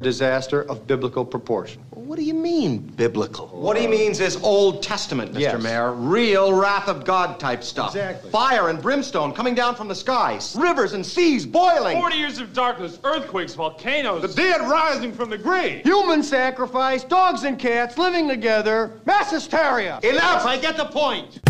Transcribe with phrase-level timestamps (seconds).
[0.00, 1.82] disaster of biblical proportion.
[1.90, 3.48] What do you mean, biblical?
[3.48, 5.40] What he means is Old Testament, Mr.
[5.40, 5.62] Yes.
[5.62, 5.92] Mayor.
[5.92, 7.90] Real wrath of God type stuff.
[7.90, 8.30] Exactly.
[8.30, 10.56] Fire and brimstone coming down from the skies.
[10.58, 11.98] Rivers and seas boiling.
[11.98, 14.22] 40 years of darkness, earthquakes, volcanoes.
[14.22, 15.82] The dead rising from the grave.
[15.84, 20.00] Human sacrifice, dogs and cats living together, mass hysteria.
[20.02, 21.40] Enough, I get the point.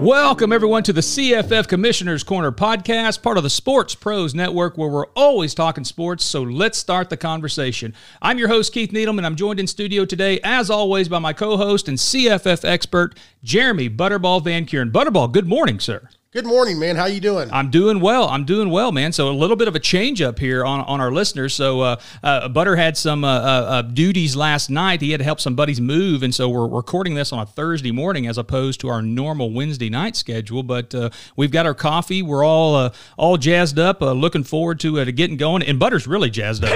[0.00, 4.88] Welcome, everyone, to the CFF Commissioner's Corner podcast, part of the Sports Pros Network, where
[4.88, 6.24] we're always talking sports.
[6.24, 7.92] So let's start the conversation.
[8.22, 11.32] I'm your host, Keith Needham, and I'm joined in studio today, as always, by my
[11.32, 14.92] co host and CFF expert, Jeremy Butterball Van Kuren.
[14.92, 16.08] Butterball, good morning, sir.
[16.30, 16.96] Good morning, man.
[16.96, 17.48] How you doing?
[17.50, 18.28] I'm doing well.
[18.28, 19.12] I'm doing well, man.
[19.12, 21.54] So a little bit of a change up here on, on our listeners.
[21.54, 25.00] So uh, uh, Butter had some uh, uh, uh, duties last night.
[25.00, 27.92] He had to help some buddies move, and so we're recording this on a Thursday
[27.92, 30.62] morning as opposed to our normal Wednesday night schedule.
[30.62, 32.20] But uh, we've got our coffee.
[32.20, 35.62] We're all uh, all jazzed up, uh, looking forward to, uh, to getting going.
[35.62, 36.68] And Butter's really jazzed up.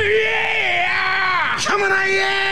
[1.63, 2.52] Coming on, yeah!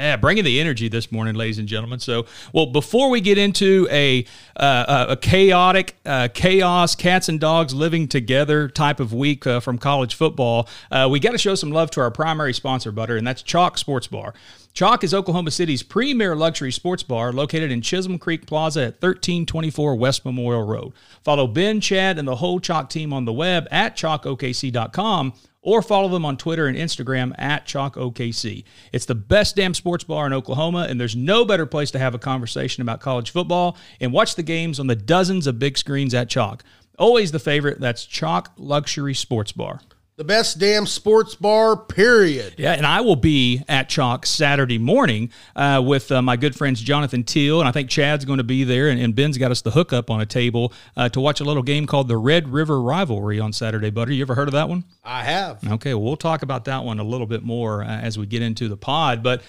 [0.00, 2.00] Yeah, bringing the energy this morning, ladies and gentlemen.
[2.00, 4.24] So, well, before we get into a
[4.56, 9.76] uh, a chaotic uh, chaos, cats and dogs living together type of week uh, from
[9.76, 13.26] college football, uh, we got to show some love to our primary sponsor, Butter, and
[13.26, 14.32] that's Chalk Sports Bar.
[14.72, 19.96] Chalk is Oklahoma City's premier luxury sports bar located in Chisholm Creek Plaza at 1324
[19.96, 20.92] West Memorial Road.
[21.22, 26.08] Follow Ben, Chad, and the whole Chalk team on the web at chalkokc.com or follow
[26.08, 28.64] them on Twitter and Instagram at ChalkOKC.
[28.92, 32.14] It's the best damn sports bar in Oklahoma, and there's no better place to have
[32.14, 36.14] a conversation about college football and watch the games on the dozens of big screens
[36.14, 36.64] at Chalk.
[36.98, 39.80] Always the favorite, that's Chalk Luxury Sports Bar.
[40.20, 42.56] The best damn sports bar, period.
[42.58, 46.82] Yeah, and I will be at Chalk Saturday morning uh, with uh, my good friends
[46.82, 49.62] Jonathan Teal, and I think Chad's going to be there, and, and Ben's got us
[49.62, 52.82] the hookup on a table uh, to watch a little game called the Red River
[52.82, 53.88] Rivalry on Saturday.
[53.88, 54.84] Butter, you ever heard of that one?
[55.02, 55.66] I have.
[55.66, 58.42] Okay, well, we'll talk about that one a little bit more uh, as we get
[58.42, 59.22] into the pod.
[59.22, 59.40] But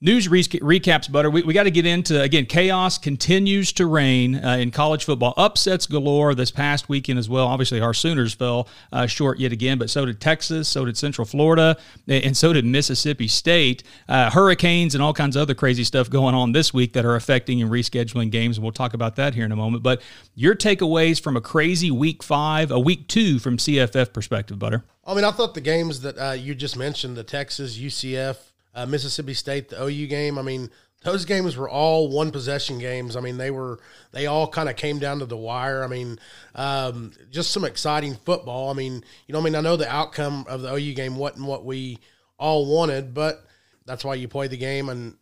[0.00, 1.30] news re- recaps, Butter.
[1.30, 5.34] We, we got to get into, again, chaos continues to reign uh, in college football.
[5.36, 7.46] Upsets galore this past weekend as well.
[7.46, 11.24] Obviously, our Sooners fell uh, short yet again, but so did Texas, so did Central
[11.24, 11.76] Florida,
[12.08, 13.82] and so did Mississippi State.
[14.08, 17.16] Uh, hurricanes and all kinds of other crazy stuff going on this week that are
[17.16, 19.82] affecting and rescheduling games, and we'll talk about that here in a moment.
[19.82, 20.00] But
[20.34, 24.84] your takeaways from a crazy week five, a week two from CFF perspective, Butter.
[25.04, 28.36] I mean, I thought the games that uh, you just mentioned, the Texas, UCF,
[28.74, 30.70] uh, Mississippi State, the OU game, I mean,
[31.02, 33.16] those games were all one possession games.
[33.16, 33.80] I mean, they were,
[34.12, 35.82] they all kind of came down to the wire.
[35.82, 36.18] I mean,
[36.54, 38.68] um, just some exciting football.
[38.68, 41.46] I mean, you know, I mean, I know the outcome of the OU game wasn't
[41.46, 41.98] what we
[42.38, 43.46] all wanted, but
[43.86, 44.90] that's why you play the game.
[44.90, 45.16] And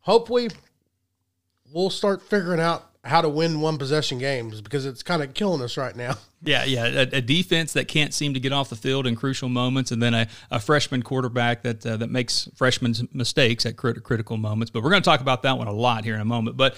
[0.00, 0.48] hopefully
[1.72, 5.62] we'll start figuring out how to win one possession games because it's kind of killing
[5.62, 6.14] us right now.
[6.44, 9.48] Yeah, yeah, a, a, defense that can't seem to get off the field in crucial
[9.48, 14.02] moments, and then a, a freshman quarterback that uh, that makes freshmen's mistakes at crit-
[14.02, 14.70] critical moments.
[14.72, 16.56] But we're going to talk about that one a lot here in a moment.
[16.56, 16.74] But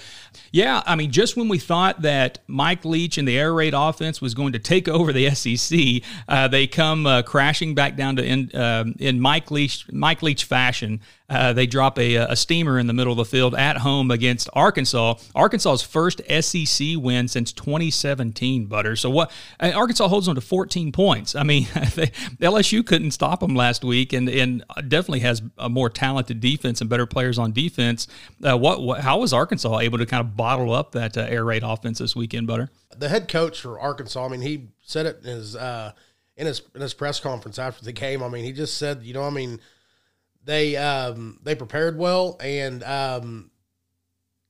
[0.51, 4.21] yeah, I mean, just when we thought that Mike Leach and the air raid offense
[4.21, 8.23] was going to take over the SEC, uh, they come uh, crashing back down to
[8.23, 11.01] in um in Mike Leach Mike Leach fashion.
[11.27, 14.47] Uh, they drop a, a steamer in the middle of the field at home against
[14.53, 15.15] Arkansas.
[15.33, 18.67] Arkansas's first SEC win since 2017.
[18.67, 18.95] Butter.
[18.95, 19.31] So what?
[19.59, 21.35] Arkansas holds on to 14 points.
[21.35, 22.07] I mean, they,
[22.41, 26.89] LSU couldn't stop them last week, and and definitely has a more talented defense and
[26.89, 28.07] better players on defense.
[28.43, 29.01] Uh, what, what?
[29.01, 32.15] How was Arkansas able to kind of bottle up that uh, air raid offense this
[32.15, 32.69] weekend, Butter?
[32.97, 35.91] The head coach for Arkansas, I mean, he said it in his uh,
[36.37, 38.23] in his in his press conference after the game.
[38.23, 39.59] I mean, he just said, you know, I mean,
[40.43, 43.51] they um, they prepared well, and um,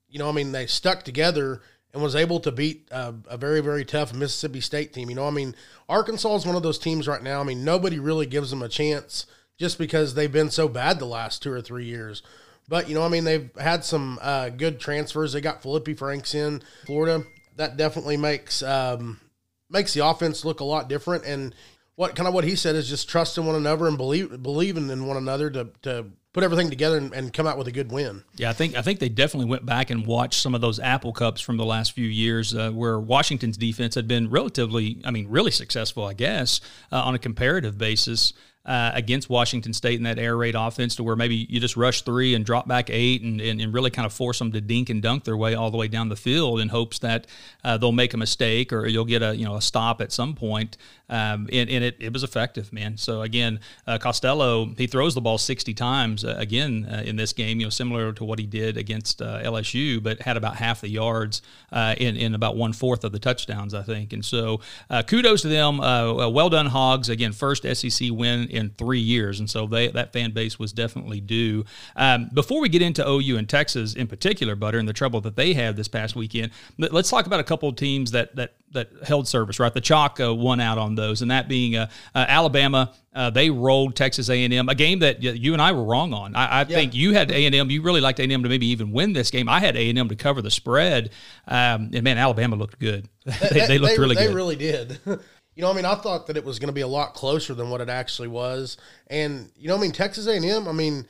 [0.07, 1.61] you know, I mean, they stuck together
[1.95, 5.09] and was able to beat uh, a very, very tough Mississippi State team.
[5.09, 5.55] You know, I mean,
[5.87, 7.39] Arkansas is one of those teams right now.
[7.39, 9.25] I mean, nobody really gives them a chance
[9.57, 12.21] just because they've been so bad the last two or three years.
[12.67, 15.31] But, you know, I mean, they've had some uh, good transfers.
[15.31, 17.23] They got Feleipe Franks in Florida.
[17.55, 19.21] That definitely makes um,
[19.69, 21.23] makes the offense look a lot different.
[21.23, 21.55] And
[21.95, 25.07] what kind of what he said is just trusting one another and believe believing in
[25.07, 28.21] one another to, to put everything together and, and, come out with a good win.
[28.35, 31.13] Yeah, I think I think they definitely went back and watched some of those Apple
[31.13, 35.29] Cups from the last few years, uh, where Washington's defense had been relatively, I mean,
[35.29, 36.59] really successful, I guess,
[36.91, 38.33] uh, on a comparative basis.
[38.65, 42.01] Uh, against Washington State in that air raid offense to where maybe you just rush
[42.01, 44.89] three and drop back eight and, and, and really kind of force them to dink
[44.89, 47.27] and dunk their way all the way down the field in hopes that
[47.63, 50.33] uh, they'll make a mistake or you'll get a you know a stop at some
[50.33, 50.77] point.
[51.07, 52.97] Um, and, and it, it was effective, man.
[52.97, 57.31] So again, uh, Costello he throws the ball 60 times uh, again uh, in this
[57.31, 60.89] game, you know, similar to what he did against LSU, but had about half the
[60.89, 64.13] yards in in about one fourth of the touchdowns, I think.
[64.13, 64.61] And so
[65.07, 65.77] kudos to them.
[65.77, 67.09] well done, Hogs.
[67.09, 71.21] Again, first SEC win in three years, and so they that fan base was definitely
[71.21, 71.65] due.
[71.95, 75.35] Um, before we get into OU and Texas in particular, Butter, and the trouble that
[75.35, 78.89] they had this past weekend, let's talk about a couple of teams that that that
[79.03, 79.59] held service.
[79.59, 82.93] Right, the chalk uh, won out on those, and that being uh, uh, Alabama.
[83.13, 86.35] Uh, they rolled Texas A&M, a game that you and I were wrong on.
[86.35, 86.65] I, I yeah.
[86.65, 87.69] think you had A&M.
[87.69, 89.47] You really liked A&M to maybe even win this game.
[89.47, 91.11] I had A&M to cover the spread,
[91.47, 93.07] um, and man, Alabama looked good.
[93.25, 94.31] they, they, looked they, really they good.
[94.31, 94.99] They really did.
[95.55, 97.53] You know, I mean, I thought that it was going to be a lot closer
[97.53, 98.77] than what it actually was.
[99.07, 101.07] And you know, I mean, Texas A&M, I mean,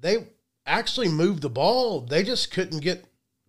[0.00, 0.26] they
[0.66, 2.00] actually moved the ball.
[2.00, 3.04] They just couldn't get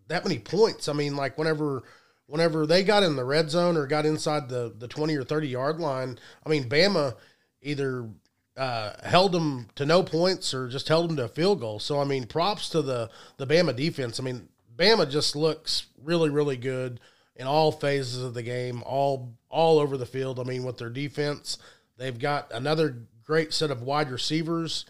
[0.07, 0.87] that many points.
[0.87, 1.83] I mean, like whenever
[2.27, 5.47] whenever they got in the red zone or got inside the the 20 or 30
[5.47, 7.15] yard line, I mean, Bama
[7.61, 8.07] either
[8.55, 11.79] uh, held them to no points or just held them to a field goal.
[11.79, 14.19] So I mean, props to the the Bama defense.
[14.19, 16.99] I mean, Bama just looks really really good
[17.35, 20.39] in all phases of the game, all all over the field.
[20.39, 21.57] I mean, with their defense,
[21.97, 24.85] they've got another great set of wide receivers.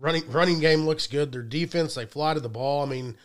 [0.00, 1.30] Running running game looks good.
[1.30, 2.82] Their defense, they fly to the ball.
[2.82, 3.18] I mean,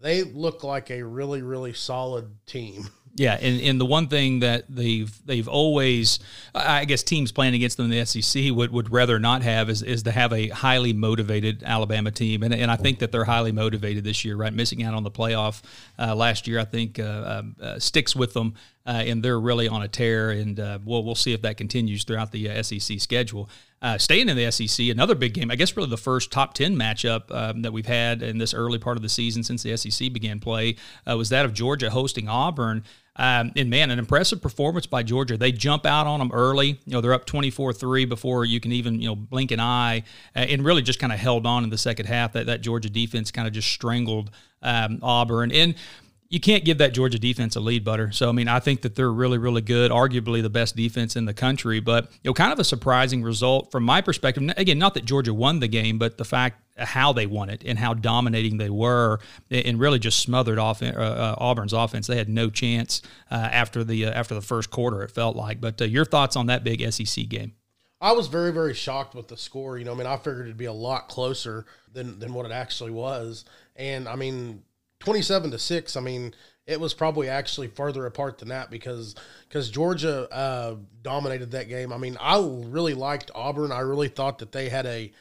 [0.00, 2.88] they look like a really really solid team.
[3.18, 6.18] Yeah, and, and the one thing that they've they've always,
[6.54, 9.82] I guess, teams playing against them in the SEC would, would rather not have is,
[9.82, 13.52] is to have a highly motivated Alabama team, and, and I think that they're highly
[13.52, 14.36] motivated this year.
[14.36, 15.62] Right, missing out on the playoff
[15.98, 18.54] uh, last year, I think uh, um, uh, sticks with them,
[18.86, 20.30] uh, and they're really on a tear.
[20.30, 23.50] And uh, we'll we'll see if that continues throughout the uh, SEC schedule.
[23.80, 25.50] Uh, staying in the SEC, another big game.
[25.50, 28.78] I guess really the first top ten matchup um, that we've had in this early
[28.78, 30.76] part of the season since the SEC began play
[31.08, 32.84] uh, was that of Georgia hosting Auburn.
[33.18, 35.36] Um, and man, an impressive performance by Georgia.
[35.36, 36.78] They jump out on them early.
[36.86, 40.04] You know, they're up 24-3 before you can even, you know, blink an eye
[40.36, 42.32] uh, and really just kind of held on in the second half.
[42.34, 44.30] That, that Georgia defense kind of just strangled
[44.62, 45.50] um, Auburn.
[45.50, 45.74] And
[46.28, 48.12] you can't give that Georgia defense a lead, Butter.
[48.12, 51.24] So I mean, I think that they're really, really good, arguably the best defense in
[51.24, 51.80] the country.
[51.80, 54.44] But you know, kind of a surprising result from my perspective.
[54.56, 57.78] Again, not that Georgia won the game, but the fact how they won it and
[57.78, 59.20] how dominating they were,
[59.50, 62.06] and really just smothered off uh, uh, Auburn's offense.
[62.06, 65.02] They had no chance uh, after the uh, after the first quarter.
[65.02, 65.60] It felt like.
[65.60, 67.54] But uh, your thoughts on that big SEC game?
[68.00, 69.76] I was very, very shocked with the score.
[69.76, 72.52] You know, I mean, I figured it'd be a lot closer than than what it
[72.52, 73.44] actually was.
[73.76, 74.62] And I mean,
[75.00, 76.34] 27 to 6 i mean
[76.66, 79.14] it was probably actually further apart than that because
[79.48, 84.38] because georgia uh, dominated that game i mean i really liked auburn i really thought
[84.38, 85.12] that they had a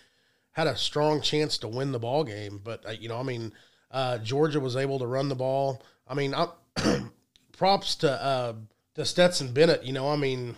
[0.57, 3.53] had a strong chance to win the ball game but uh, you know i mean
[3.91, 6.33] uh, georgia was able to run the ball i mean
[7.57, 8.53] props to uh,
[8.95, 10.55] to stetson bennett you know i mean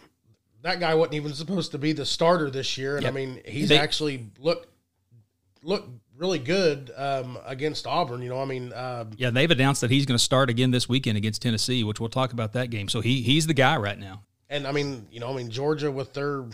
[0.61, 3.11] that guy wasn't even supposed to be the starter this year and yep.
[3.11, 4.67] i mean he's they, actually looked
[5.63, 8.21] looked really good um, against Auburn.
[8.21, 10.87] You know, I mean, uh, yeah, they've announced that he's going to start again this
[10.87, 12.89] weekend against Tennessee, which we'll talk about that game.
[12.89, 14.23] So he he's the guy right now.
[14.49, 16.45] And I mean, you know, I mean Georgia with their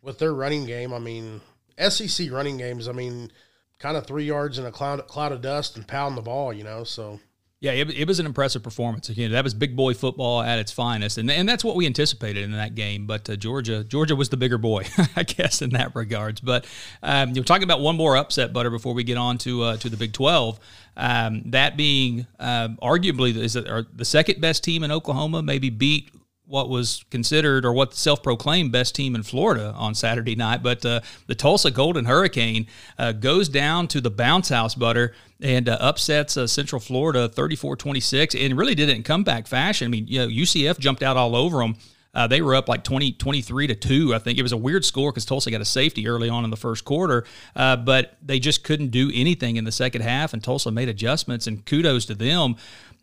[0.00, 0.92] with their running game.
[0.92, 1.40] I mean,
[1.78, 2.88] SEC running games.
[2.88, 3.30] I mean,
[3.78, 6.52] kind of three yards in a cloud cloud of dust and pound the ball.
[6.52, 7.20] You know, so
[7.64, 9.08] yeah, it, it, was an impressive performance.
[9.08, 12.44] Again, that was big boy football at its finest, and and that's what we anticipated
[12.44, 13.06] in that game.
[13.06, 14.84] But uh, Georgia, Georgia was the bigger boy,
[15.16, 16.42] I guess, in that regards.
[16.42, 16.66] But
[17.02, 19.88] um, you're talking about one more upset, Butter, before we get on to uh, to
[19.88, 20.60] the Big Twelve.
[20.94, 26.10] Um, that being um, arguably is the second best team in Oklahoma, maybe beat
[26.46, 30.62] what was considered or what the self-proclaimed best team in Florida on Saturday night.
[30.62, 32.66] But uh, the Tulsa Golden Hurricane
[32.98, 38.44] uh, goes down to the bounce house butter and uh, upsets uh, Central Florida 34-26
[38.44, 39.86] and really did it in comeback fashion.
[39.86, 41.76] I mean, you know, UCF jumped out all over them.
[42.14, 44.14] Uh, they were up like 20, 23 to 2.
[44.14, 46.50] I think it was a weird score because Tulsa got a safety early on in
[46.50, 47.24] the first quarter,
[47.56, 51.46] uh, but they just couldn't do anything in the second half, and Tulsa made adjustments,
[51.46, 52.54] and kudos to them.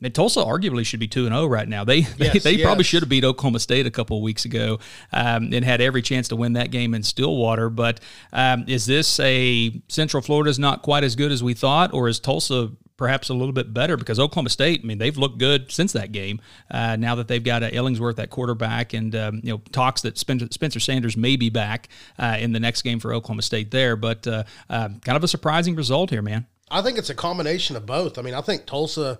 [0.04, 1.84] And Tulsa arguably should be two and zero oh right now.
[1.84, 2.66] They yes, they, they yes.
[2.66, 4.80] probably should have beat Oklahoma State a couple of weeks ago
[5.12, 7.70] um, and had every chance to win that game in Stillwater.
[7.70, 8.00] But
[8.34, 12.20] um, is this a Central Florida's not quite as good as we thought, or is
[12.20, 15.92] Tulsa perhaps a little bit better because Oklahoma State, I mean, they've looked good since
[15.94, 16.40] that game.
[16.70, 20.20] Uh, now that they've got uh, Illingworth at quarterback, and um, you know, talks that
[20.20, 21.90] Spencer Sanders may be back
[22.20, 23.96] uh, in the next game for Oklahoma State there.
[23.96, 26.46] But uh, uh, kind of a surprising result here, man.
[26.70, 28.20] I think it's a combination of both.
[28.20, 29.18] I mean, I think Tulsa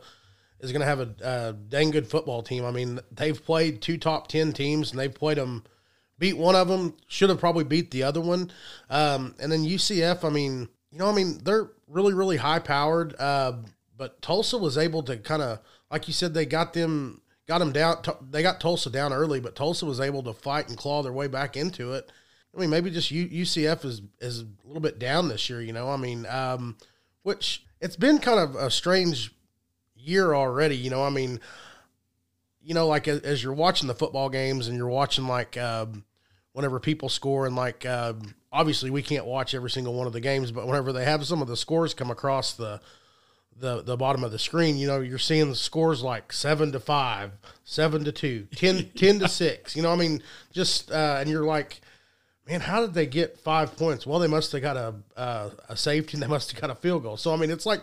[0.62, 2.66] is going to have a, a, dang good football team.
[2.66, 5.64] I mean, they've played two top ten teams and they've played them
[6.22, 8.52] beat one of them, should have probably beat the other one.
[8.92, 13.20] Um, and then UCF, I mean, you know, I mean, they're really, really high powered.
[13.20, 13.54] Uh,
[13.98, 17.72] but Tulsa was able to kind of, like you said, they got them, got them
[17.72, 18.04] down.
[18.30, 21.28] They got Tulsa down early, but Tulsa was able to fight and claw their way
[21.28, 22.12] back into it.
[22.56, 25.62] I mean, maybe just UCF is is a little bit down this year.
[25.62, 26.78] You know, I mean, um,
[27.24, 29.34] which it's been kind of a strange
[30.04, 30.76] year already.
[30.76, 31.40] You know, I mean,
[32.62, 36.04] you know, like as, you're watching the football games and you're watching like um,
[36.54, 40.20] whenever people score and like um, obviously we can't watch every single one of the
[40.20, 42.82] games, but whenever they have some of the scores come across the
[43.58, 46.80] the the bottom of the screen, you know, you're seeing the scores like seven to
[46.80, 47.32] five,
[47.64, 49.76] seven to two, 10, 10 to six.
[49.76, 51.82] You know, I mean, just uh, and you're like
[52.48, 54.06] man, how did they get five points?
[54.06, 56.76] Well, they must have got a uh, a safety and they must have got a
[56.76, 57.18] field goal.
[57.18, 57.82] So I mean, it's like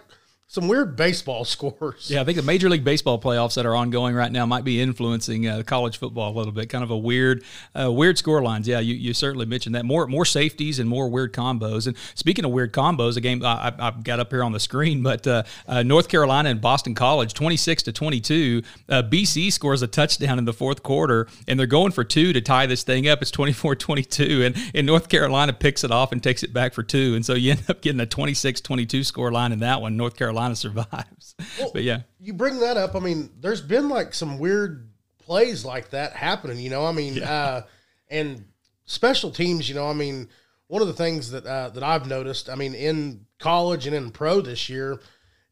[0.50, 2.10] some weird baseball scores.
[2.10, 4.80] Yeah, I think the Major League Baseball playoffs that are ongoing right now might be
[4.80, 6.70] influencing uh, college football a little bit.
[6.70, 7.44] Kind of a weird,
[7.78, 8.66] uh, weird score lines.
[8.66, 9.84] Yeah, you, you certainly mentioned that.
[9.84, 11.86] More more safeties and more weird combos.
[11.86, 15.02] And speaking of weird combos, a game I, have got up here on the screen,
[15.02, 18.62] but uh, uh, North Carolina and Boston College, twenty six to twenty two.
[18.88, 22.40] Uh, BC scores a touchdown in the fourth quarter, and they're going for two to
[22.40, 23.20] tie this thing up.
[23.20, 27.14] It's 24-22, and and North Carolina picks it off and takes it back for two,
[27.14, 29.96] and so you end up getting a 26-22 score line in that one.
[29.96, 31.35] North Carolina Carolina survives.
[31.59, 32.95] Well, but yeah, you bring that up.
[32.95, 36.59] I mean, there's been like some weird plays like that happening.
[36.59, 37.33] You know, I mean, yeah.
[37.33, 37.62] uh,
[38.09, 38.45] and
[38.87, 39.68] special teams.
[39.68, 40.28] You know, I mean,
[40.68, 42.49] one of the things that uh, that I've noticed.
[42.49, 45.00] I mean, in college and in pro this year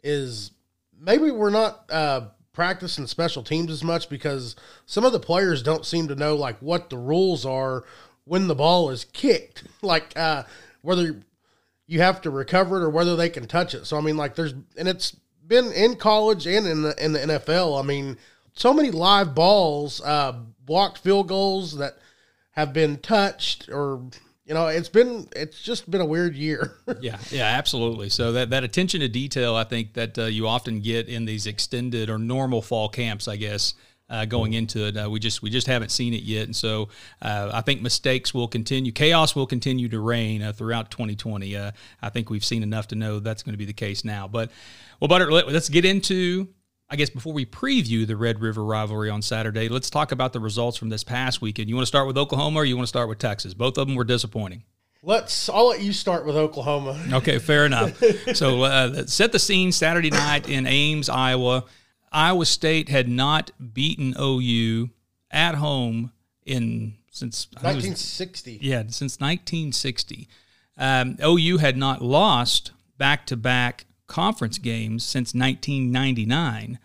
[0.02, 0.52] is
[0.98, 5.84] maybe we're not uh, practicing special teams as much because some of the players don't
[5.84, 7.84] seem to know like what the rules are
[8.24, 9.64] when the ball is kicked.
[9.82, 10.44] like uh,
[10.82, 11.22] whether
[11.86, 13.86] you have to recover it or whether they can touch it.
[13.86, 15.16] So I mean, like there's and it's
[15.46, 17.78] been in college and in the in the NFL.
[17.80, 18.16] I mean,
[18.52, 20.32] so many live balls, uh,
[20.64, 21.98] blocked field goals that
[22.52, 24.02] have been touched or
[24.46, 28.50] you know it's been it's just been a weird year yeah yeah absolutely so that
[28.50, 32.18] that attention to detail i think that uh, you often get in these extended or
[32.18, 33.74] normal fall camps i guess
[34.08, 34.96] uh, going into it.
[34.96, 36.88] Uh, we just we just haven't seen it yet, and so
[37.22, 38.92] uh, I think mistakes will continue.
[38.92, 41.56] Chaos will continue to reign uh, throughout 2020.
[41.56, 44.28] Uh, I think we've seen enough to know that's going to be the case now.
[44.28, 44.50] But
[45.00, 46.48] well, Butter, let, us get into.
[46.88, 50.38] I guess before we preview the Red River rivalry on Saturday, let's talk about the
[50.38, 51.68] results from this past weekend.
[51.68, 53.54] You want to start with Oklahoma, or you want to start with Texas?
[53.54, 54.62] Both of them were disappointing.
[55.02, 55.48] Let's.
[55.48, 56.96] I'll let you start with Oklahoma.
[57.12, 58.00] Okay, fair enough.
[58.34, 61.64] so uh, set the scene Saturday night in Ames, Iowa.
[62.16, 64.88] Iowa State had not beaten OU
[65.30, 66.12] at home
[66.46, 68.54] in since 1960.
[68.54, 70.26] Was, yeah, since 1960.
[70.78, 76.78] Um, OU had not lost back to back conference games since 1999.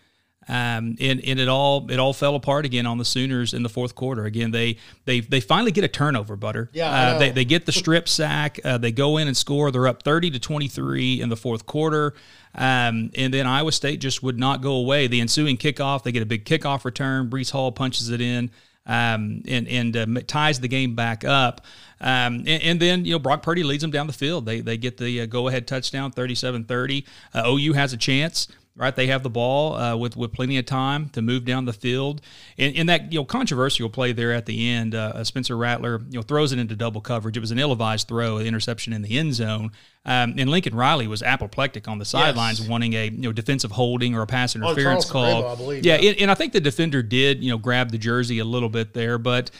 [0.48, 3.68] Um, and, and it all it all fell apart again on the Sooners in the
[3.68, 4.24] fourth quarter.
[4.24, 6.68] Again, they they they finally get a turnover, Butter.
[6.72, 8.58] Yeah, uh, they they get the strip sack.
[8.64, 9.70] Uh, they go in and score.
[9.70, 12.14] They're up thirty to twenty three in the fourth quarter.
[12.54, 15.06] Um, and then Iowa State just would not go away.
[15.06, 17.30] The ensuing kickoff, they get a big kickoff return.
[17.30, 18.50] Breece Hall punches it in.
[18.84, 21.60] Um, and and uh, ties the game back up.
[22.00, 24.44] Um, and, and, then, you know, Brock Purdy leads them down the field.
[24.44, 27.04] They, they get the uh, go ahead touchdown, 37 30.
[27.32, 28.94] Uh, OU has a chance right?
[28.94, 32.22] They have the ball uh, with with plenty of time to move down the field.
[32.56, 36.18] And, and that you know controversial play there at the end, uh, Spencer Rattler you
[36.18, 37.36] know throws it into double coverage.
[37.36, 39.72] It was an ill-advised throw, an interception in the end zone.
[40.04, 42.68] Um, and Lincoln Riley was apoplectic on the sidelines, yes.
[42.68, 45.46] wanting a you know defensive holding or a pass interference call.
[45.46, 46.10] I believe, yeah, yeah.
[46.10, 48.94] And, and I think the defender did you know grab the jersey a little bit
[48.94, 49.50] there, but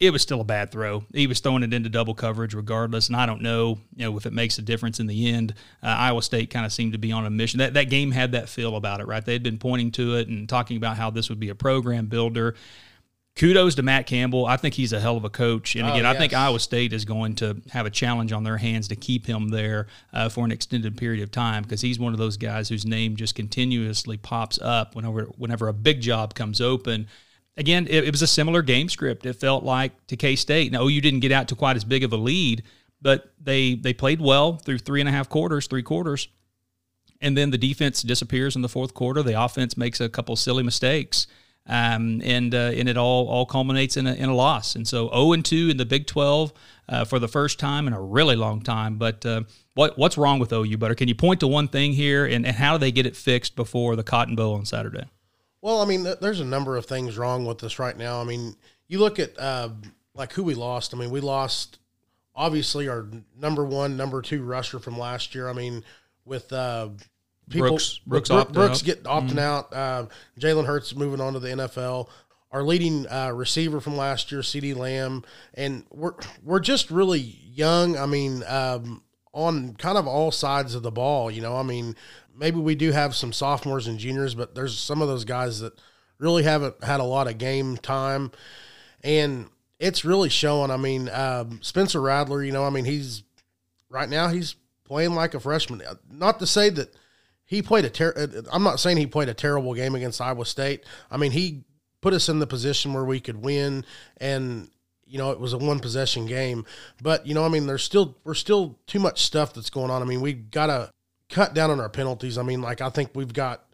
[0.00, 1.04] it was still a bad throw.
[1.12, 4.26] He was throwing it into double coverage regardless, and I don't know, you know, if
[4.26, 5.54] it makes a difference in the end.
[5.82, 7.58] Uh, Iowa State kind of seemed to be on a mission.
[7.58, 9.24] That that game had that feel about it, right?
[9.24, 12.06] They had been pointing to it and talking about how this would be a program
[12.06, 12.54] builder.
[13.36, 14.46] Kudos to Matt Campbell.
[14.46, 15.74] I think he's a hell of a coach.
[15.74, 16.16] And oh, again, oh, yes.
[16.16, 19.26] I think Iowa State is going to have a challenge on their hands to keep
[19.26, 22.68] him there uh, for an extended period of time because he's one of those guys
[22.68, 27.08] whose name just continuously pops up whenever whenever a big job comes open
[27.56, 29.26] again, it, it, was a similar game script.
[29.26, 30.72] It felt like to K State.
[30.72, 32.62] Now, OU didn't get out to quite as big of a lead,
[33.00, 36.28] but they they played well through three and a half quarters, three quarters,
[37.20, 39.22] and then the defense disappears in the fourth quarter.
[39.22, 41.26] The offense makes a couple silly mistakes,
[41.66, 44.74] um, and uh, and it all all culminates in a in a loss.
[44.74, 46.52] And so zero oh and two in the Big Twelve
[46.88, 48.96] uh, for the first time in a really long time.
[48.96, 49.42] But uh,
[49.74, 50.94] what what's wrong with OU, Butter?
[50.94, 53.56] Can you point to one thing here, and, and how do they get it fixed
[53.56, 55.04] before the Cotton Bowl on Saturday?
[55.64, 58.20] Well, I mean, there's a number of things wrong with us right now.
[58.20, 58.54] I mean,
[58.86, 59.70] you look at uh,
[60.14, 60.92] like who we lost.
[60.92, 61.78] I mean, we lost
[62.36, 65.48] obviously our number one, number two rusher from last year.
[65.48, 65.82] I mean,
[66.26, 66.90] with uh,
[67.48, 69.38] people, Brooks, Brooks, Brooks, Brooks get opting mm.
[69.38, 69.72] out.
[69.72, 70.06] Uh,
[70.38, 72.10] Jalen Hurts moving on to the NFL.
[72.52, 77.96] our leading uh, receiver from last year, CeeDee Lamb, and we're we're just really young.
[77.96, 79.02] I mean, um,
[79.34, 81.30] on kind of all sides of the ball.
[81.30, 81.96] You know, I mean,
[82.36, 85.80] maybe we do have some sophomores and juniors, but there's some of those guys that
[86.18, 88.30] really haven't had a lot of game time,
[89.02, 89.48] and
[89.78, 90.70] it's really showing.
[90.70, 93.22] I mean, um, Spencer Rattler, you know, I mean, he's
[93.88, 95.82] right now he's playing like a freshman.
[95.82, 96.94] Uh, not to say that
[97.44, 100.20] he played a ter- uh, uh, I'm not saying he played a terrible game against
[100.20, 100.84] Iowa State.
[101.10, 101.64] I mean, he
[102.00, 103.82] put us in the position where we could win
[104.18, 104.68] and
[105.06, 106.66] you know it was a one possession game
[107.00, 110.02] but you know i mean there's still we're still too much stuff that's going on
[110.02, 110.90] i mean we've got to
[111.30, 113.64] cut down on our penalties i mean like i think we've got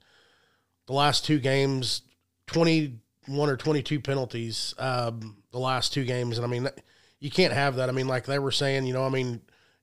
[0.86, 2.02] the last two games
[2.46, 6.68] 21 or 22 penalties um, the last two games and i mean
[7.18, 9.40] you can't have that i mean like they were saying you know i mean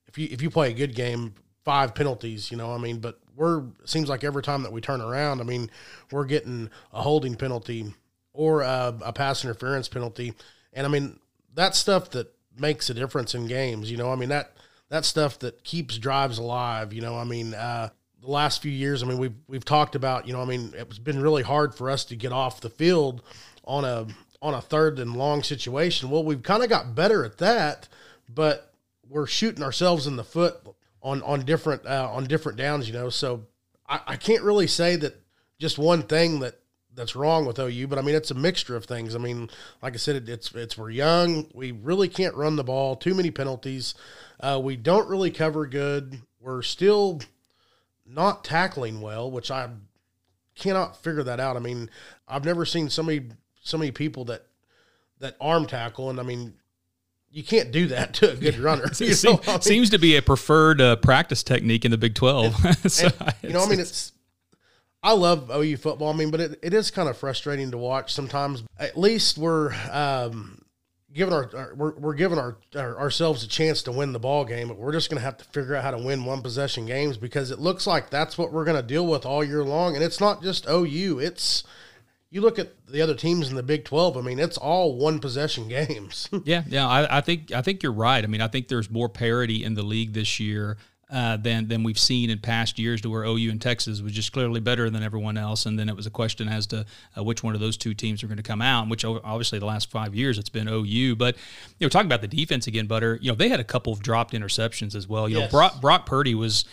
[0.07, 1.33] if you if you play a good game
[1.63, 5.01] five penalties you know i mean but we're seems like every time that we turn
[5.01, 5.69] around i mean
[6.11, 7.93] we're getting a holding penalty
[8.37, 10.33] or a, a pass interference penalty.
[10.71, 11.19] And I mean,
[11.53, 13.91] that's stuff that makes a difference in games.
[13.91, 14.53] You know, I mean that
[14.89, 16.93] that stuff that keeps drives alive.
[16.93, 17.89] You know, I mean, uh,
[18.21, 20.27] the last few years, I mean, we've we've talked about.
[20.27, 23.21] You know, I mean, it's been really hard for us to get off the field
[23.63, 24.07] on a
[24.41, 26.09] on a third and long situation.
[26.09, 27.87] Well, we've kind of got better at that,
[28.29, 28.73] but
[29.09, 30.55] we're shooting ourselves in the foot
[31.01, 32.87] on on different uh, on different downs.
[32.87, 33.45] You know, so
[33.87, 35.21] I, I can't really say that
[35.59, 36.59] just one thing that
[36.93, 39.15] that's wrong with OU, but I mean it's a mixture of things.
[39.15, 39.49] I mean,
[39.81, 41.47] like I said, it, it's it's we're young.
[41.53, 42.95] We really can't run the ball.
[42.95, 43.93] Too many penalties.
[44.39, 46.21] Uh, we don't really cover good.
[46.39, 47.21] We're still
[48.05, 49.69] not tackling well, which I
[50.55, 51.55] cannot figure that out.
[51.55, 51.89] I mean,
[52.27, 53.27] I've never seen so many
[53.61, 54.45] so many people that
[55.19, 56.53] that arm tackle, and I mean,
[57.31, 58.85] you can't do that to a good runner.
[58.99, 59.41] Know?
[59.47, 62.55] I mean, seems to be a preferred uh, practice technique in the Big Twelve.
[62.87, 64.11] so and, you know, I mean, it's
[65.03, 66.11] I love OU football.
[66.11, 68.63] I mean, but it, it is kind of frustrating to watch sometimes.
[68.77, 70.61] At least we're um,
[71.17, 74.45] giving our, our, we're, we're giving our, our, ourselves a chance to win the ball
[74.45, 74.69] game.
[74.69, 77.17] But we're just going to have to figure out how to win one possession games
[77.17, 79.95] because it looks like that's what we're going to deal with all year long.
[79.95, 81.19] And it's not just OU.
[81.19, 81.63] It's
[82.29, 84.15] you look at the other teams in the Big Twelve.
[84.15, 86.29] I mean, it's all one possession games.
[86.45, 86.87] yeah, yeah.
[86.87, 88.23] I, I think I think you're right.
[88.23, 90.77] I mean, I think there's more parity in the league this year
[91.09, 94.33] uh, than than we've seen in past years, to where OU and Texas was just
[94.33, 96.85] clearly better than everyone else, and then it was a question as to
[97.17, 98.89] uh, which one of those two teams are going to come out.
[98.89, 101.35] Which obviously the last five years it's been OU, but
[101.79, 104.01] you know talking about the defense again, Butter, you know they had a couple of
[104.01, 105.29] dropped interceptions as well.
[105.29, 105.51] You yes.
[105.51, 106.65] know Brock, Brock Purdy was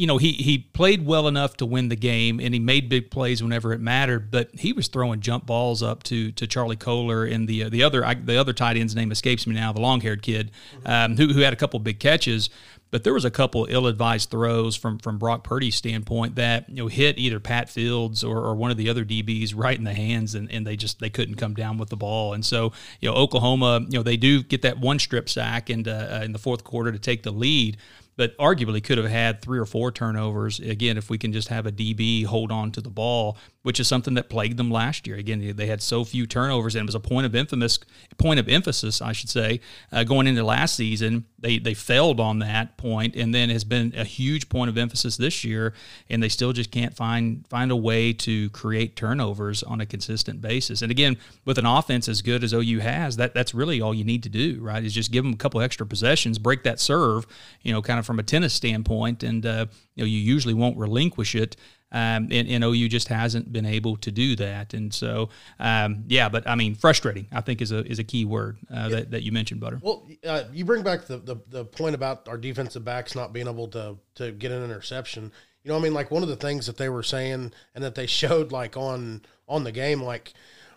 [0.00, 3.10] you know, he he played well enough to win the game, and he made big
[3.10, 4.30] plays whenever it mattered.
[4.30, 7.82] But he was throwing jump balls up to to Charlie Kolar and the uh, the
[7.82, 10.52] other I, the other tight end's name escapes me now, the long haired kid,
[10.86, 12.48] um, who who had a couple big catches.
[12.90, 16.88] But there was a couple ill-advised throws from from Brock Purdy's standpoint that you know
[16.88, 20.34] hit either Pat Fields or, or one of the other DBs right in the hands,
[20.34, 22.32] and, and they just they couldn't come down with the ball.
[22.32, 25.86] And so you know Oklahoma, you know they do get that one strip sack and
[25.86, 27.76] uh, in the fourth quarter to take the lead
[28.20, 30.60] but arguably could have had three or four turnovers.
[30.60, 33.86] Again, if we can just have a DB hold on to the ball, which is
[33.86, 35.16] something that plagued them last year.
[35.16, 37.78] Again, they had so few turnovers, and it was a point of infamous
[38.16, 39.60] point of emphasis, I should say,
[39.92, 41.26] uh, going into last season.
[41.38, 45.16] They they failed on that point, and then has been a huge point of emphasis
[45.16, 45.74] this year,
[46.08, 50.40] and they still just can't find find a way to create turnovers on a consistent
[50.40, 50.80] basis.
[50.80, 54.04] And again, with an offense as good as OU has, that that's really all you
[54.04, 54.82] need to do, right?
[54.82, 57.26] Is just give them a couple extra possessions, break that serve,
[57.62, 60.78] you know, kind of from a tennis standpoint, and uh, you know you usually won't
[60.78, 61.56] relinquish it.
[61.92, 66.28] Um, and, and, OU just hasn't been able to do that, and so um, yeah.
[66.28, 67.26] But I mean, frustrating.
[67.32, 69.80] I think is a is a key word uh, that, that you mentioned, Butter.
[69.82, 73.48] Well, uh, you bring back the, the the point about our defensive backs not being
[73.48, 75.32] able to to get an interception.
[75.64, 77.96] You know, I mean, like one of the things that they were saying and that
[77.96, 80.32] they showed like on on the game, like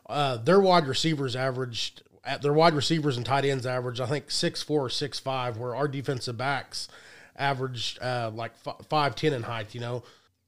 [0.08, 2.02] uh, their wide receivers averaged
[2.42, 5.76] their wide receivers and tight ends averaged, I think six four or six five, where
[5.76, 6.88] our defensive backs
[7.36, 8.54] averaged uh, like
[8.90, 9.74] five ten in height.
[9.74, 10.04] You know,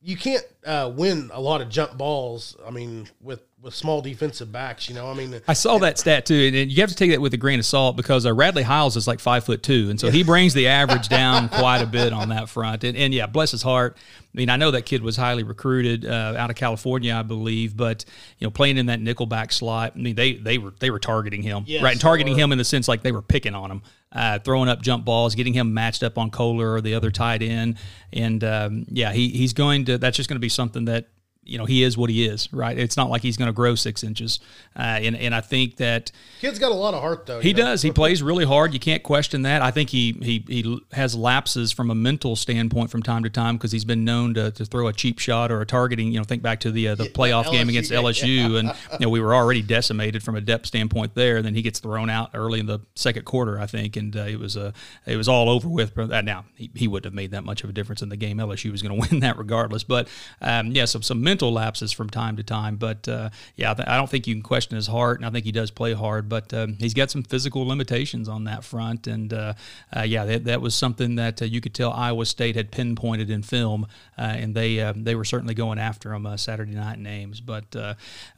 [0.06, 2.56] you can't uh, win a lot of jump balls.
[2.66, 5.10] I mean, with with small defensive backs, you know.
[5.10, 7.38] I mean, I saw that stat too, and you have to take that with a
[7.38, 10.22] grain of salt because uh, Radley Hiles is like five foot two, and so he
[10.22, 12.84] brings the average down quite a bit on that front.
[12.84, 13.98] And, and, yeah, bless his heart.
[13.98, 17.76] I mean, I know that kid was highly recruited uh, out of California, I believe,
[17.76, 18.06] but
[18.38, 21.42] you know, playing in that nickelback slot, I mean, they they were they were targeting
[21.42, 23.82] him, yes, right, and targeting him in the sense like they were picking on him
[24.16, 27.44] uh, throwing up jump balls, getting him matched up on Kolar or the other tight
[27.44, 27.78] end.
[28.14, 31.10] And um, yeah, he, he's going to, that's just going to be something that
[31.46, 32.78] you know he is what he is, right?
[32.78, 34.40] It's not like he's going to grow six inches,
[34.76, 37.40] uh, and and I think that Kid's got a lot of heart though.
[37.40, 37.64] he know?
[37.64, 37.82] does.
[37.82, 38.74] He plays really hard.
[38.74, 39.62] You can't question that.
[39.62, 43.58] I think he he he has lapses from a mental standpoint from time to time
[43.58, 46.12] because he's been known to, to throw a cheap shot or a targeting.
[46.12, 48.74] You know, think back to the uh, the playoff game LSU, against yeah, LSU, and
[48.94, 51.38] you know we were already decimated from a depth standpoint there.
[51.38, 54.22] And then he gets thrown out early in the second quarter, I think, and uh,
[54.22, 54.72] it was uh,
[55.06, 55.94] it was all over with.
[55.96, 58.18] But, uh, now he, he wouldn't have made that much of a difference in the
[58.18, 58.38] game.
[58.38, 59.84] LSU was going to win that regardless.
[59.84, 60.08] But
[60.42, 62.76] um, yeah, some some mental lapses from time to time.
[62.78, 65.52] But uh, yeah, I, don't think you can question his heart, and I think he
[65.52, 66.30] does play hard.
[66.30, 69.54] But um, he's got some physical limitations on that front, and uh,
[69.96, 73.30] uh, yeah, that, that was something that uh, you could tell Iowa State had pinpointed
[73.30, 77.00] in film, uh, and they uh, they were certainly going after him uh, Saturday night
[77.00, 77.42] names.
[77.42, 77.76] But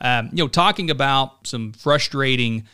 [0.01, 2.65] um, you know, talking about some frustrating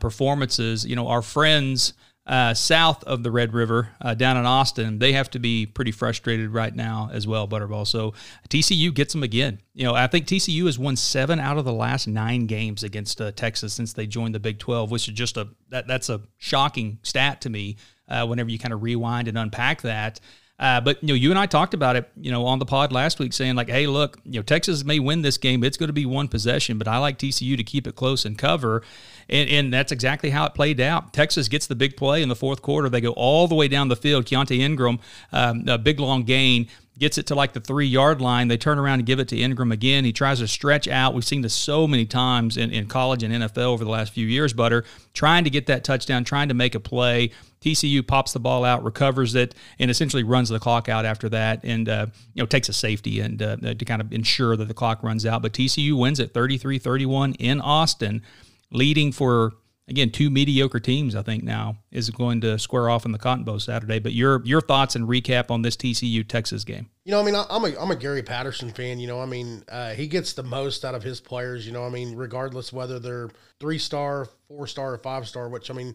[0.00, 1.92] performances, you know, our friends
[2.28, 5.92] uh, south of the Red River, uh, down in Austin, they have to be pretty
[5.92, 7.86] frustrated right now as well, Butterball.
[7.86, 8.12] So
[8.50, 9.60] TCU gets them again.
[9.72, 13.20] You know, I think TCU has won seven out of the last nine games against
[13.20, 16.20] uh, Texas since they joined the Big Twelve, which is just a that, that's a
[16.36, 17.76] shocking stat to me.
[18.08, 20.18] Uh, whenever you kind of rewind and unpack that.
[20.58, 22.90] Uh, but you know, you and I talked about it, you know, on the pod
[22.90, 25.62] last week, saying like, "Hey, look, you know, Texas may win this game.
[25.62, 28.36] It's going to be one possession, but I like TCU to keep it close and
[28.36, 28.82] cover."
[29.28, 31.12] And, and that's exactly how it played out.
[31.12, 32.88] Texas gets the big play in the fourth quarter.
[32.88, 34.24] They go all the way down the field.
[34.24, 34.98] Keontae Ingram,
[35.32, 36.68] um, a big long gain,
[36.98, 38.48] gets it to like the three yard line.
[38.48, 40.04] They turn around and give it to Ingram again.
[40.04, 41.14] He tries to stretch out.
[41.14, 44.26] We've seen this so many times in, in college and NFL over the last few
[44.26, 44.84] years, Butter,
[45.14, 47.30] trying to get that touchdown, trying to make a play.
[47.60, 51.60] TCU pops the ball out, recovers it, and essentially runs the clock out after that,
[51.64, 54.74] and uh, you know takes a safety and uh, to kind of ensure that the
[54.74, 55.42] clock runs out.
[55.42, 58.22] But TCU wins at 33-31 in Austin,
[58.70, 59.54] leading for
[59.88, 61.14] again two mediocre teams.
[61.14, 63.98] I think now is going to square off in the Cotton Bowl Saturday.
[63.98, 66.88] But your your thoughts and recap on this TCU Texas game?
[67.04, 69.00] You know, I mean, I- I'm a I'm a Gary Patterson fan.
[69.00, 71.66] You know, I mean, uh, he gets the most out of his players.
[71.66, 75.48] You know, I mean, regardless whether they're three star, four star, or five star.
[75.48, 75.94] Which I mean,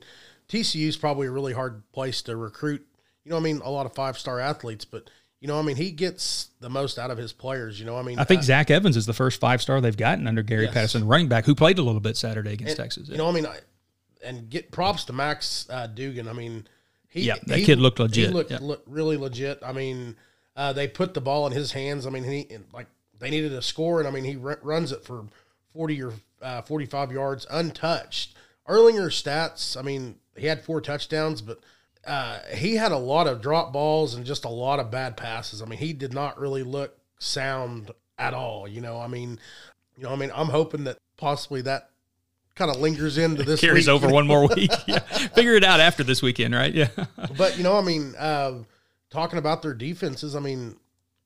[0.49, 2.86] TCU is probably a really hard place to recruit.
[3.23, 5.75] You know, I mean, a lot of five star athletes, but you know, I mean,
[5.75, 7.79] he gets the most out of his players.
[7.79, 9.95] You know, I mean, I think uh, Zach Evans is the first five star they've
[9.95, 10.73] gotten under Gary Yes.
[10.73, 13.10] Patterson, running back, who played a little bit Saturday against and, Texas.
[13.10, 13.60] You know, I mean, I,
[14.23, 16.27] and get props to Max uh, Duggan.
[16.27, 16.67] I mean,
[17.09, 18.33] he Yeah, that he- kid looked He legit.
[18.33, 18.75] looked Yeah.
[18.88, 19.59] really legit.
[19.63, 20.15] I mean,
[20.55, 22.05] uh, they put the ball in his hands.
[22.05, 22.88] I mean, he like
[23.19, 25.25] they needed a score, and I mean, he r- runs it for
[25.73, 28.36] forty or uh, forty-five yards untouched.
[28.67, 29.77] Ehlinger's stats.
[29.77, 31.59] I mean, he had four touchdowns, but.
[32.05, 35.62] Uh, he had a lot of drop balls and just a lot of bad passes.
[35.62, 38.67] I mean, he did not really look sound at all.
[38.67, 39.39] You know, I mean,
[39.95, 41.91] you know, I mean, I'm hoping that possibly that
[42.56, 43.94] kind of lingers into this Carries week.
[43.96, 44.72] over one more week.
[44.88, 45.00] Yeah.
[45.00, 46.74] Figure it out after this weekend, right?
[46.74, 46.89] Yeah.
[47.38, 48.60] But you know, I mean, uh,
[49.10, 50.76] talking about their defenses, I mean,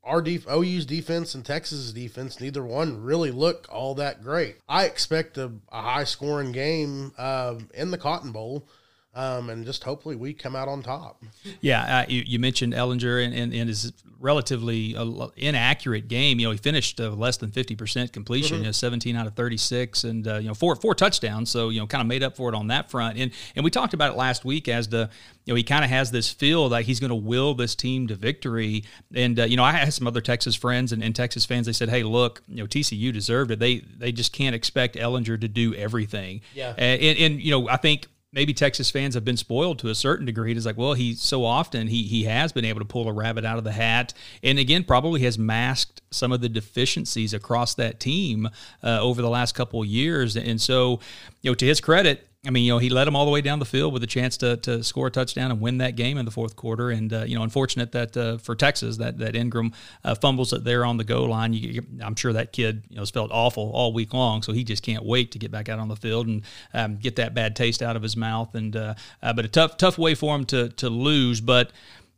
[0.04, 4.56] our def- OU's defense and Texas's defense, neither one really look all that great.
[4.70, 8.68] I expect a, a high scoring game uh, in the Cotton Bowl.
[9.18, 11.24] Um, and just hopefully we come out on top.
[11.60, 16.40] Yeah, uh, you, you mentioned Ehlinger and, and, and his relatively uh, inaccurate game.
[16.40, 18.60] You know, he finished uh, less than fifty percent completion.
[18.60, 21.50] You know, seventeen out of thirty six, and uh, you know four four touchdowns.
[21.50, 23.18] So you know, kind of made up for it on that front.
[23.18, 25.10] And and we talked about it last week as the
[25.46, 28.06] you know he kind of has this feel that he's going to will this team
[28.10, 28.84] to victory.
[29.16, 31.66] And uh, you know, I had some other Texas friends and, and Texas fans.
[31.66, 33.58] They said, "Hey, look, you know, TCU deserved it.
[33.58, 36.76] They they just can't expect Ehlinger to do everything." Yeah.
[36.78, 40.26] and, and you know, I think maybe Texas fans have been spoiled to a certain
[40.26, 40.52] degree.
[40.52, 43.46] It's like, well, he so often he he has been able to pull a rabbit
[43.46, 44.14] out of the hat,
[44.44, 48.50] and again, probably has masked some of the deficiencies across that team
[48.84, 50.36] uh, over the last couple years.
[50.36, 51.00] And so,
[51.42, 52.27] you know, to his credit.
[52.46, 54.08] I mean, you know, he led them all the way down the field with a
[54.08, 56.92] chance to, to score a touchdown and win that game in the fourth quarter.
[56.92, 59.74] And uh, you know, unfortunate that uh, for Texas that that Ingram
[60.04, 61.54] uh, fumbles it there on the goal line.
[61.54, 64.64] You, I'm sure that kid you know has felt awful all week long, so he
[64.64, 67.56] just can't wait to get back out on the field and um, get that bad
[67.56, 68.54] taste out of his mouth.
[68.54, 71.42] And uh, uh, but a tough tough way for him to to lose.
[71.42, 71.72] But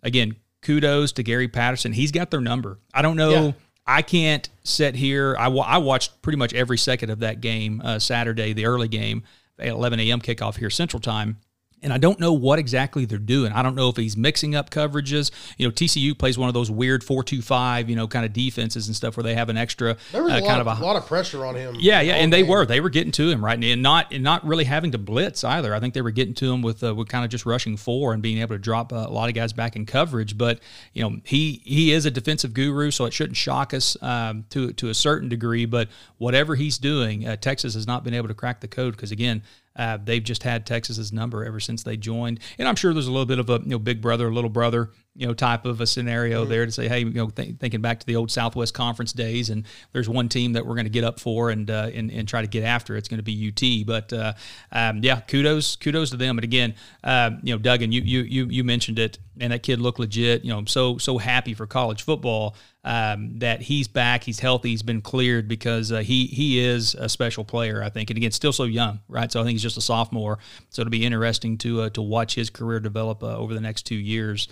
[0.04, 1.94] again, kudos to Gary Patterson.
[1.94, 2.78] He's got their number.
[2.94, 3.30] I don't know.
[3.30, 3.52] Yeah.
[3.88, 5.36] I can't sit here.
[5.40, 9.24] I, I watched pretty much every second of that game uh, Saturday, the early game,
[9.60, 10.22] 11 a.m.
[10.22, 11.38] kickoff here Central Time.
[11.82, 13.54] And I don't know what exactly they're doing.
[13.54, 15.32] I don't know if he's mixing up coverages.
[15.58, 18.96] You know, TCU plays one of those weird four-two-five, you know, kind of defenses and
[18.96, 20.96] stuff where they have an extra There was uh, a, kind of, of a lot
[20.96, 21.76] of pressure on him.
[21.80, 24.46] yeah, yeah, and they were they were getting to him right, and not and not
[24.46, 25.74] really having to blitz either.
[25.74, 28.14] I think they were getting to him with uh, with kind of just rushing four
[28.14, 30.38] and being able to drop uh, a lot of guys back in coverage.
[30.38, 30.60] But
[30.94, 34.74] you know he he is a defensive guru, so it shouldn't shock us um, to
[34.74, 35.66] to a certain degree.
[35.66, 35.88] But
[36.18, 39.44] whatever he's doing, uh, Texas has not been able to crack the code because again.
[39.80, 43.12] Uh, they've just had Texas's number ever since they joined, and I'm sure there's a
[43.12, 45.88] little bit of a you know big brother, little brother you know, type of a
[45.88, 49.12] scenario there to say, hey, you know, th- thinking back to the old Southwest Conference
[49.12, 52.12] days, and there's one team that we're going to get up for and, uh, and
[52.12, 52.96] and try to get after.
[52.96, 53.86] It's going to be UT.
[53.86, 54.34] But uh,
[54.72, 56.38] um, yeah, kudos kudos to them.
[56.38, 59.82] And again, uh, you know, Duggan, you you you you mentioned it, and that kid
[59.82, 60.44] looked legit.
[60.44, 64.70] You know, I'm so so happy for college football um, that he's back, he's healthy,
[64.70, 68.32] he's been cleared because uh, he he is a special player, I think, and again,
[68.32, 69.30] still so young, right?
[69.30, 70.40] So I think he's just a sophomore.
[70.70, 73.84] So it'll be interesting to uh, to watch his career develop uh, over the next
[73.84, 74.48] two years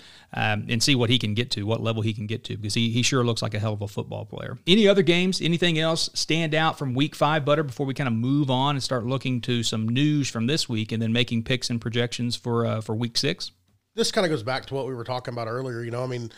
[0.52, 2.74] um, and see what he can get to, what level he can get to, because
[2.74, 4.58] he he sure looks like a hell of a football player.
[4.66, 5.40] Any other games?
[5.40, 7.62] Anything else stand out from Week Five, Butter?
[7.62, 10.92] Before we kind of move on and start looking to some news from this week,
[10.92, 13.52] and then making picks and projections for uh, for Week Six.
[13.94, 15.82] This kind of goes back to what we were talking about earlier.
[15.82, 16.30] You know, I mean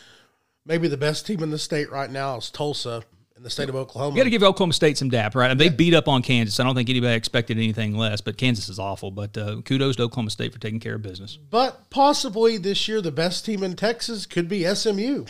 [0.67, 3.03] maybe the best team in the state right now is Tulsa
[3.41, 4.15] in the state of Oklahoma.
[4.15, 5.51] You got to give Oklahoma State some dap, right?
[5.51, 6.61] And they beat up on Kansas.
[6.61, 9.11] I don't think anybody expected anything less, but Kansas is awful.
[9.11, 11.39] But uh, kudos to Oklahoma State for taking care of business.
[11.49, 15.25] But possibly this year, the best team in Texas could be SMU.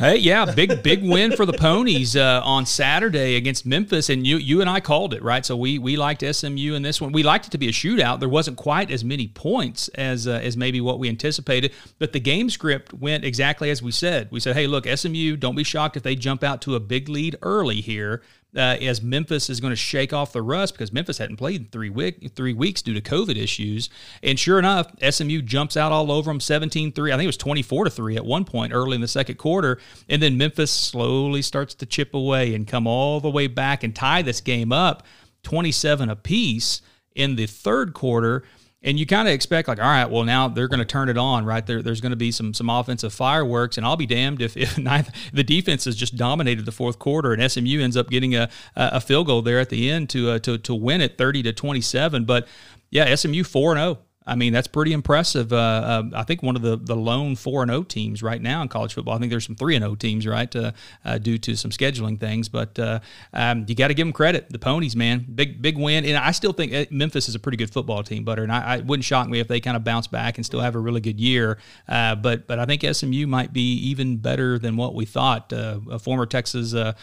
[0.00, 4.38] Hey, yeah, big big win for the ponies uh, on Saturday against Memphis, and you
[4.38, 5.44] you and I called it right.
[5.44, 7.12] So we we liked SMU in this one.
[7.12, 8.18] We liked it to be a shootout.
[8.18, 12.18] There wasn't quite as many points as uh, as maybe what we anticipated, but the
[12.18, 14.28] game script went exactly as we said.
[14.30, 17.10] We said, hey, look, SMU, don't be shocked if they jump out to a big
[17.10, 18.22] lead early here
[18.56, 21.66] uh, as Memphis is going to shake off the rust because Memphis hadn't played in
[21.68, 23.88] three week three weeks due to COVID issues.
[24.22, 27.12] And sure enough, SMU jumps out all over them 17-3.
[27.12, 29.78] I think it was 24 to 3 at one point early in the second quarter.
[30.08, 33.94] And then Memphis slowly starts to chip away and come all the way back and
[33.94, 35.04] tie this game up
[35.44, 36.82] 27 apiece
[37.14, 38.44] in the third quarter
[38.82, 41.18] and you kind of expect like all right well now they're going to turn it
[41.18, 41.66] on right?
[41.66, 44.74] There there's going to be some some offensive fireworks and i'll be damned if, if
[45.32, 49.00] the defense has just dominated the fourth quarter and smu ends up getting a, a
[49.00, 52.24] field goal there at the end to uh, to, to win it 30 to 27
[52.24, 52.46] but
[52.90, 55.50] yeah smu 4-0 I mean, that's pretty impressive.
[55.52, 58.60] Uh, uh, I think one of the, the lone 4 and 0 teams right now
[58.60, 59.14] in college football.
[59.14, 60.72] I think there's some 3 and 0 teams, right, uh,
[61.06, 62.48] uh, due to some scheduling things.
[62.48, 63.00] But uh,
[63.32, 64.50] um, you got to give them credit.
[64.50, 66.04] The Ponies, man, big big win.
[66.04, 68.42] And I still think uh, Memphis is a pretty good football team, Butter.
[68.42, 70.74] And I, I wouldn't shock me if they kind of bounce back and still have
[70.74, 71.56] a really good year.
[71.88, 75.50] but but I think SMU might be even better than what we thought.
[75.52, 76.94] a former Texas um,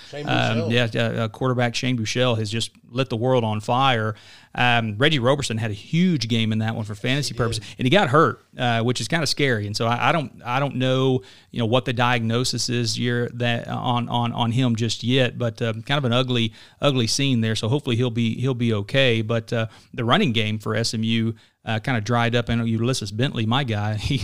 [0.71, 4.15] yeah, quarterback Shane Buechele has just lit the world on fire.
[4.55, 7.89] Um, Reggie Roberson had a huge game in that one for fantasy purposes, and he
[7.89, 9.67] got hurt, uh, which is kind of scary.
[9.67, 13.29] And so I, I, don't, I don't know, you know, what the diagnosis is here
[13.35, 17.41] that on on on him just yet, but uh, kind of an ugly, ugly scene
[17.41, 17.55] there.
[17.55, 19.21] So hopefully he'll be he'll be okay.
[19.21, 21.33] But uh, the running game for SMU.
[21.67, 22.47] Uh, kind of dried up.
[22.47, 24.21] And Ulysses Bentley, my guy, he,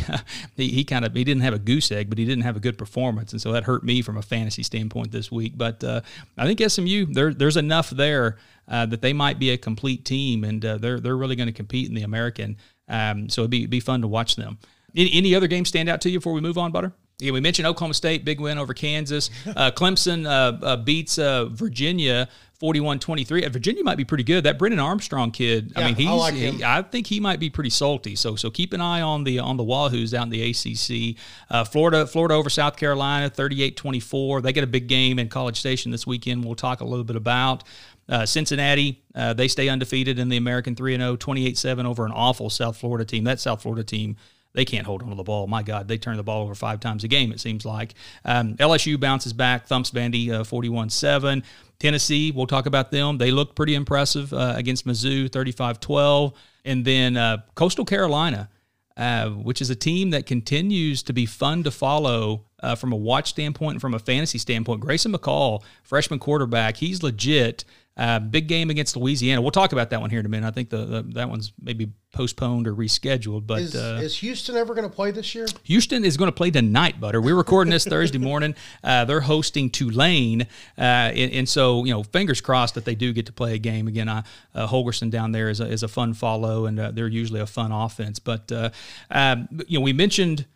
[0.55, 2.61] he he kind of he didn't have a goose egg, but he didn't have a
[2.61, 5.53] good performance, and so that hurt me from a fantasy standpoint this week.
[5.57, 6.01] But uh,
[6.37, 10.43] I think SMU there there's enough there uh, that they might be a complete team
[10.43, 12.57] and uh, they're they're really going to compete in the American.
[12.87, 14.57] Um, so it'd be, be fun to watch them.
[14.95, 16.93] Any, any other games stand out to you before we move on, Butter?
[17.19, 19.29] Yeah, we mentioned Oklahoma State, big win over Kansas.
[19.55, 22.27] Uh, Clemson uh, uh, beats uh, Virginia
[22.63, 23.51] 41-23.
[23.51, 24.45] Virginia might be pretty good.
[24.45, 27.39] That Brennan Armstrong kid, yeah, I mean, he's I, like he, I, think he might
[27.39, 28.15] be pretty salty.
[28.15, 31.17] So so keep an eye on the on the Wahoos out in the ACC.
[31.49, 34.41] Uh, Florida Florida over South Carolina 38-24.
[34.41, 36.45] They get a big game in College Station this weekend.
[36.45, 37.63] We'll talk a little bit about.
[38.07, 42.11] Uh, Cincinnati, uh, they stay undefeated in the American 3 0, 28 7 over an
[42.11, 43.25] awful South Florida team.
[43.25, 44.15] That South Florida team,
[44.53, 45.47] they can't hold on to the ball.
[45.47, 47.95] My God, they turn the ball over five times a game, it seems like.
[48.23, 51.43] Um, LSU bounces back, thumps Vandy uh, 41 7.
[51.79, 53.17] Tennessee, we'll talk about them.
[53.17, 56.33] They look pretty impressive uh, against Mizzou 35 12.
[56.65, 58.49] And then uh, Coastal Carolina.
[58.95, 62.95] Uh, which is a team that continues to be fun to follow uh, from a
[62.95, 64.81] watch standpoint and from a fantasy standpoint.
[64.81, 67.65] Grayson McCall, freshman quarterback, he's legit.
[67.95, 69.39] Uh, big game against Louisiana.
[69.39, 70.47] We'll talk about that one here in a minute.
[70.47, 73.45] I think the, the that one's maybe postponed or rescheduled.
[73.45, 75.45] But is, uh, is Houston ever going to play this year?
[75.63, 77.21] Houston is going to play tonight, Butter.
[77.21, 78.55] We're recording this Thursday morning.
[78.83, 80.41] Uh, they're hosting Tulane,
[80.75, 83.59] uh, and, and, so you know, fingers crossed that they do get to play a
[83.59, 84.09] game again.
[84.09, 84.23] Uh,
[84.55, 87.71] Holgorsen down there is a, is a fun follow, and uh, they're usually a fun
[87.71, 88.17] offense.
[88.17, 88.71] But uh,
[89.11, 90.47] um, you know, we mentioned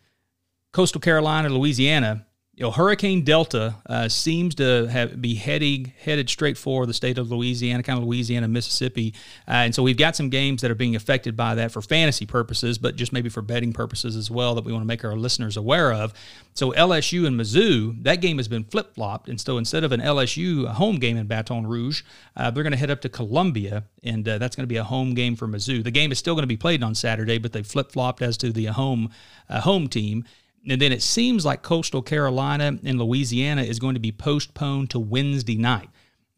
[0.72, 2.26] Coastal Carolina, Louisiana
[2.58, 7.16] you know, Hurricane Delta uh, seems to have, be heading headed straight for the state
[7.16, 9.14] of Louisiana, kind of Louisiana, Mississippi,
[9.46, 12.26] uh, and so we've got some games that are being affected by that for fantasy
[12.26, 15.14] purposes, but just maybe for betting purposes as well that we want to make our
[15.14, 16.12] listeners aware of.
[16.54, 20.00] So LSU and Mizzou, that game has been flip flopped, and so instead of an
[20.00, 22.02] LSU home game in Baton Rouge,
[22.36, 24.84] uh, they're going to head up to Columbia, and uh, that's going to be a
[24.84, 25.84] home game for Mizzou.
[25.84, 28.36] The game is still going to be played on Saturday, but they flip flopped as
[28.38, 29.10] to the home
[29.48, 30.24] uh, home team.
[30.68, 34.98] And then it seems like Coastal Carolina and Louisiana is going to be postponed to
[34.98, 35.88] Wednesday night.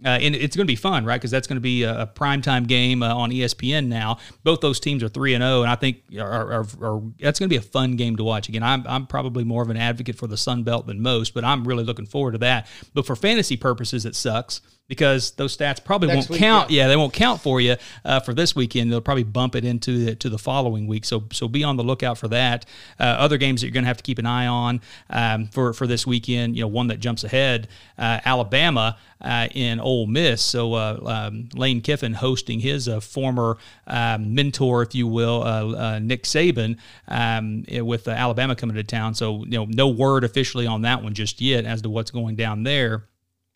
[0.02, 1.16] Uh, and it's going to be fun, right?
[1.16, 4.16] Because that's going to be a, a primetime game uh, on ESPN now.
[4.44, 7.50] Both those teams are three and zero, and I think are, are, are, that's going
[7.50, 8.48] to be a fun game to watch.
[8.48, 11.44] Again, I'm, I'm probably more of an advocate for the Sun Belt than most, but
[11.44, 12.66] I'm really looking forward to that.
[12.94, 16.70] But for fantasy purposes, it sucks because those stats probably Next won't week, count.
[16.70, 16.82] yeah.
[16.82, 16.88] Yeah.
[16.88, 18.92] they won't count for you uh, for this weekend.
[18.92, 21.04] They'll probably bump it into the, to the following week.
[21.04, 22.66] So so be on the lookout for that.
[22.98, 25.72] Uh, other games that you're going to have to keep an eye on um, for
[25.72, 26.56] for this weekend.
[26.56, 30.42] You know, one that jumps ahead, uh, Alabama uh, in Ole Miss.
[30.42, 35.66] So uh, um, Lane Kiffin hosting his uh, former um, mentor, if you will, uh,
[35.76, 39.14] uh, Nick Saban, um, eh, with uh, Alabama coming to town.
[39.14, 42.34] So you know, no word officially on that one just yet as to what's going
[42.34, 43.04] down there.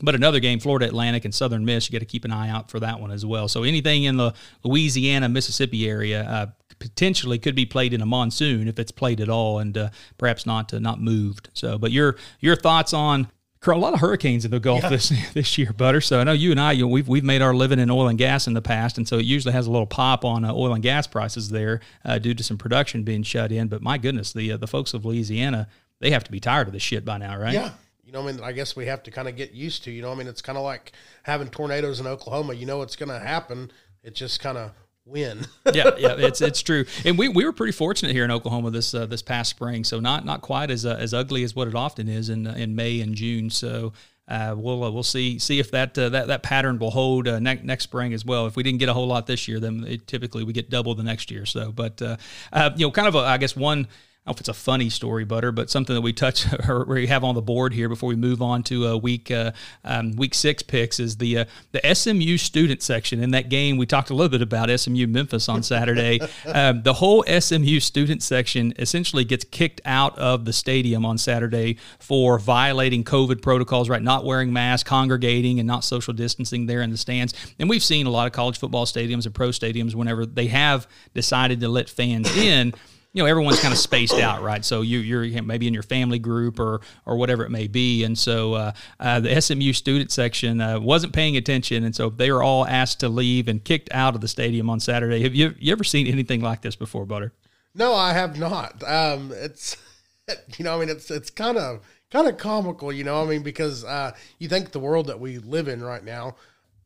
[0.04, 2.70] But another game, Florida Atlantic and Southern Miss, you got to keep an eye out
[2.70, 3.48] for that one as well.
[3.48, 6.46] So anything in the Louisiana, Mississippi area uh,
[6.78, 10.46] potentially could be played in a monsoon if it's played at all, and uh, perhaps
[10.46, 11.50] not uh, not moved.
[11.54, 13.28] So, but your your thoughts on
[13.72, 16.00] a lot of hurricanes in the Gulf this this year, Butter.
[16.00, 18.08] So I know you and I, you know, we've we've made our living in oil
[18.08, 20.52] and gas in the past, and so it usually has a little pop on uh,
[20.52, 23.68] oil and gas prices there uh, due to some production being shut in.
[23.68, 25.68] But my goodness, the uh, the folks of Louisiana,
[26.00, 27.54] they have to be tired of this shit by now, right?
[27.54, 27.70] Yeah.
[28.04, 30.02] You know, I mean, I guess we have to kind of get used to, you
[30.02, 32.54] know, I mean, it's kind of like having tornadoes in Oklahoma.
[32.54, 33.70] You know, it's going to happen.
[34.02, 34.72] It just kind of
[35.04, 35.46] when.
[35.72, 38.94] yeah, yeah, it's it's true, and we, we were pretty fortunate here in Oklahoma this
[38.94, 39.84] uh, this past spring.
[39.84, 42.54] So not not quite as uh, as ugly as what it often is in uh,
[42.54, 43.50] in May and June.
[43.50, 43.92] So.
[44.26, 47.38] Uh, we'll uh, we'll see see if that uh, that that pattern will hold uh,
[47.38, 48.46] next next spring as well.
[48.46, 50.94] If we didn't get a whole lot this year, then it, typically we get double
[50.94, 51.44] the next year.
[51.44, 52.16] So, but uh,
[52.50, 53.86] uh, you know, kind of a, I guess one
[54.26, 56.86] I don't know if it's a funny story, Butter, but something that we touch or
[56.86, 59.52] we have on the board here before we move on to uh, week uh,
[59.84, 63.22] um, week six picks is the uh, the SMU student section.
[63.22, 66.20] In that game, we talked a little bit about SMU Memphis on Saturday.
[66.46, 71.76] um, the whole SMU student section essentially gets kicked out of the stadium on Saturday
[71.98, 74.00] for violating COVID protocols, right?
[74.00, 77.34] Not wearing masks, congregating, and not social distancing there in the stands.
[77.58, 80.88] And we've seen a lot of college football stadiums and pro stadiums whenever they have
[81.12, 82.72] decided to let fans in
[83.14, 84.64] you know everyone's kind of spaced out, right?
[84.64, 88.18] So you, you're maybe in your family group or or whatever it may be, and
[88.18, 92.42] so uh, uh, the SMU student section uh, wasn't paying attention, and so they were
[92.42, 95.22] all asked to leave and kicked out of the stadium on Saturday.
[95.22, 97.32] Have you you ever seen anything like this before, Butter?
[97.72, 98.82] No, I have not.
[98.84, 99.76] Um, it's,
[100.58, 103.22] you know, I mean, it's it's kind of kind of comical, you know.
[103.22, 106.34] I mean, because uh, you think the world that we live in right now,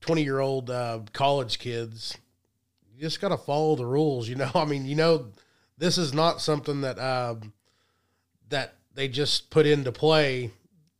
[0.03, 2.19] twenty year old uh, college kids,
[2.95, 4.51] you just got to follow the rules, you know.
[4.55, 5.29] I mean, you know,
[5.79, 7.53] this is not something that um,
[8.49, 10.51] that they just put into play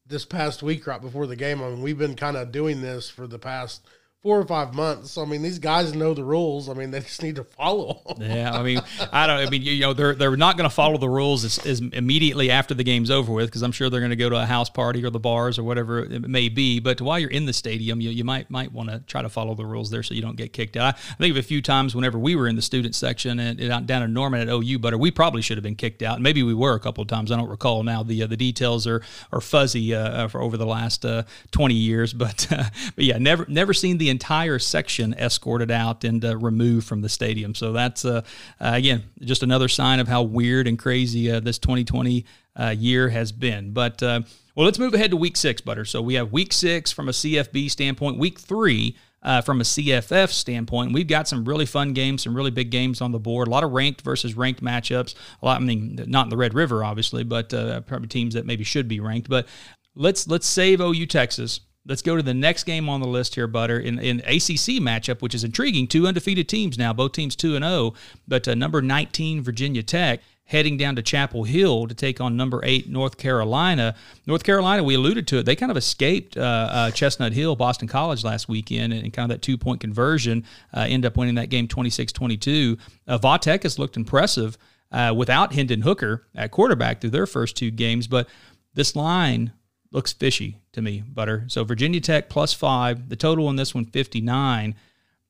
[0.07, 1.63] this past week right before the game.
[1.63, 3.83] I mean, we've been kind of doing this for the past
[4.23, 5.17] four or five months.
[5.17, 6.69] I mean, these guys know the rules.
[6.69, 8.31] I mean, they just need to follow them.
[8.31, 8.81] Yeah, I mean,
[9.13, 9.39] I don't.
[9.39, 12.51] I mean, you know, they're they're not going to follow the rules as, as immediately
[12.51, 14.69] after the game's over with because I'm sure they're going to go to a house
[14.69, 16.81] party or the bars or whatever it may be.
[16.81, 19.55] But while you're in the stadium, you, you might might want to try to follow
[19.55, 20.97] the rules there so you don't get kicked out.
[20.97, 23.87] I think of a few times whenever we were in the student section and, and
[23.87, 26.21] down in Norman at OU, but we probably should have been kicked out.
[26.21, 27.31] Maybe we were a couple of times.
[27.31, 28.03] I don't recall now.
[28.03, 29.01] The uh, the details are
[29.33, 32.65] are fuzzy uh, for over the last uh, 20 years, but uh,
[32.97, 37.09] but yeah, never never seen the entire section escorted out and uh, removed from the
[37.09, 37.55] stadium.
[37.55, 38.23] So that's uh,
[38.61, 42.25] uh, again just another sign of how weird and crazy uh, this 2020
[42.57, 43.73] uh, year has been.
[43.73, 45.85] But well, let's move ahead to week six, Butter.
[45.85, 48.97] So we have week six from a CFB standpoint, week three.
[49.21, 53.01] Uh, from a CFF standpoint, we've got some really fun games, some really big games
[53.01, 53.49] on the board.
[53.49, 55.17] A lot of ranked versus ranked matchups.
[55.43, 58.47] A lot, I mean, not in the Red River, obviously, but uh, probably teams that
[58.47, 59.29] maybe should be ranked.
[59.29, 59.49] But
[59.97, 61.61] let's let's save OU Texas.
[61.89, 63.81] Let's go to the next game on the list here, Butter.
[63.81, 67.65] In in ACC matchup, which is intriguing, two undefeated teams now, both teams two and
[67.65, 67.95] zero.
[68.29, 72.61] But uh, number nineteen Virginia Tech heading down to Chapel Hill to take on number
[72.65, 73.95] eight North Carolina.
[74.27, 77.87] North Carolina, we alluded to it, they kind of escaped uh, uh, Chestnut Hill, Boston
[77.87, 81.35] College last weekend, and, and kind of that two point conversion uh, end up winning
[81.37, 82.79] that game 26-22.
[83.07, 84.57] Uh, Va Tech has looked impressive
[84.91, 88.27] uh, without Hendon Hooker at quarterback through their first two games, but
[88.73, 89.53] this line
[89.91, 91.45] looks fishy to me, Butter.
[91.49, 93.09] So Virginia Tech plus five.
[93.09, 94.75] The total on this one, 59.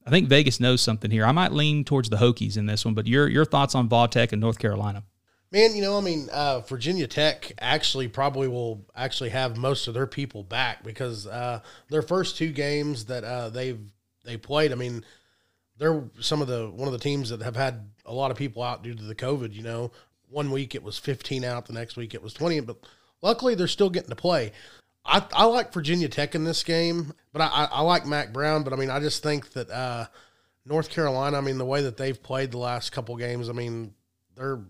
[0.07, 1.27] I think Vegas knows something here.
[1.27, 4.09] I might lean towards the Hokies in this one, but your your thoughts on Va
[4.09, 5.03] Tech and North Carolina?
[5.51, 9.95] Man, you know, I mean, uh, Virginia Tech actually probably will actually have most of
[9.95, 13.81] their people back because uh, their first two games that uh, they've
[14.25, 14.73] they played.
[14.73, 15.05] I mean,
[15.79, 18.63] they're some of the one of the teams that have had a lot of people
[18.63, 19.55] out due to the COVID.
[19.55, 19.93] You know,
[20.29, 22.77] one week it was 15 out, the next week it was 20, but
[23.23, 24.53] luckily they're still getting to play.
[25.05, 28.63] I, I like Virginia Tech in this game, but I, I, like Mack Brown.
[28.63, 30.07] But I mean, I just think that uh,
[30.67, 33.95] North Carolina, I mean, the way that they've played the last couple games, I mean,
[34.37, 34.61] they're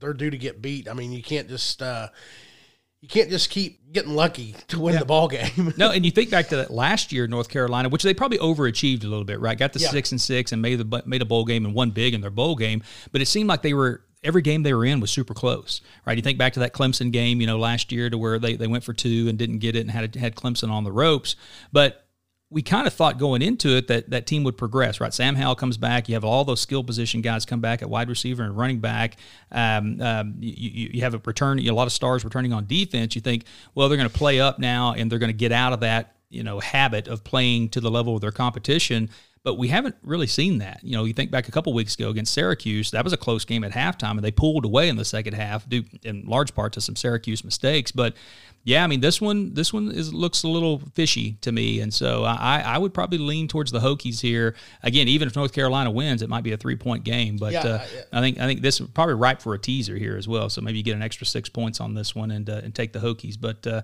[0.00, 0.88] they're due to get beat.
[0.88, 2.08] I mean, you can't just uh,
[3.00, 5.72] you can't just keep getting lucky to win the ball game.
[5.76, 9.04] No, and you think back to that last year, North Carolina, which they probably overachieved
[9.04, 9.56] a little bit, right?
[9.56, 9.90] Got the Yeah.
[9.90, 12.30] six and six and made the made a bowl game and won big in their
[12.30, 12.82] bowl game,
[13.12, 16.16] but it seemed like they were every game they were in was super close, right?
[16.16, 18.66] You think back to that Clemson game, you know, last year to where they, they
[18.66, 21.36] went for two and didn't get it and had had Clemson on the ropes,
[21.72, 22.06] but
[22.48, 25.12] we kind of thought going into it that that team would progress, right?
[25.12, 26.08] Sam Howell comes back.
[26.08, 29.16] You have all those skill position guys come back at wide receiver and running back.
[29.50, 33.16] Um, um, you, you have a return, you a lot of stars returning on defense.
[33.16, 35.72] You think, well, they're going to play up now and they're going to get out
[35.72, 39.10] of that, you know, habit of playing to the level of their competition.
[39.46, 40.80] But we haven't really seen that.
[40.82, 43.44] You know, you think back a couple weeks ago against Syracuse, that was a close
[43.44, 46.72] game at halftime, and they pulled away in the second half, due in large part
[46.72, 47.92] to some Syracuse mistakes.
[47.92, 48.14] But
[48.64, 51.94] yeah, I mean this one this one is looks a little fishy to me, and
[51.94, 54.56] so I I would probably lean towards the Hokies here.
[54.82, 57.62] Again, even if North Carolina wins, it might be a three point game, but Yeah,
[57.66, 60.26] uh, I- I think I think this is probably ripe for a teaser here as
[60.26, 60.50] well.
[60.50, 62.92] So maybe you get an extra six points on this one and uh, and take
[62.92, 63.36] the Hokies.
[63.40, 63.82] But uh,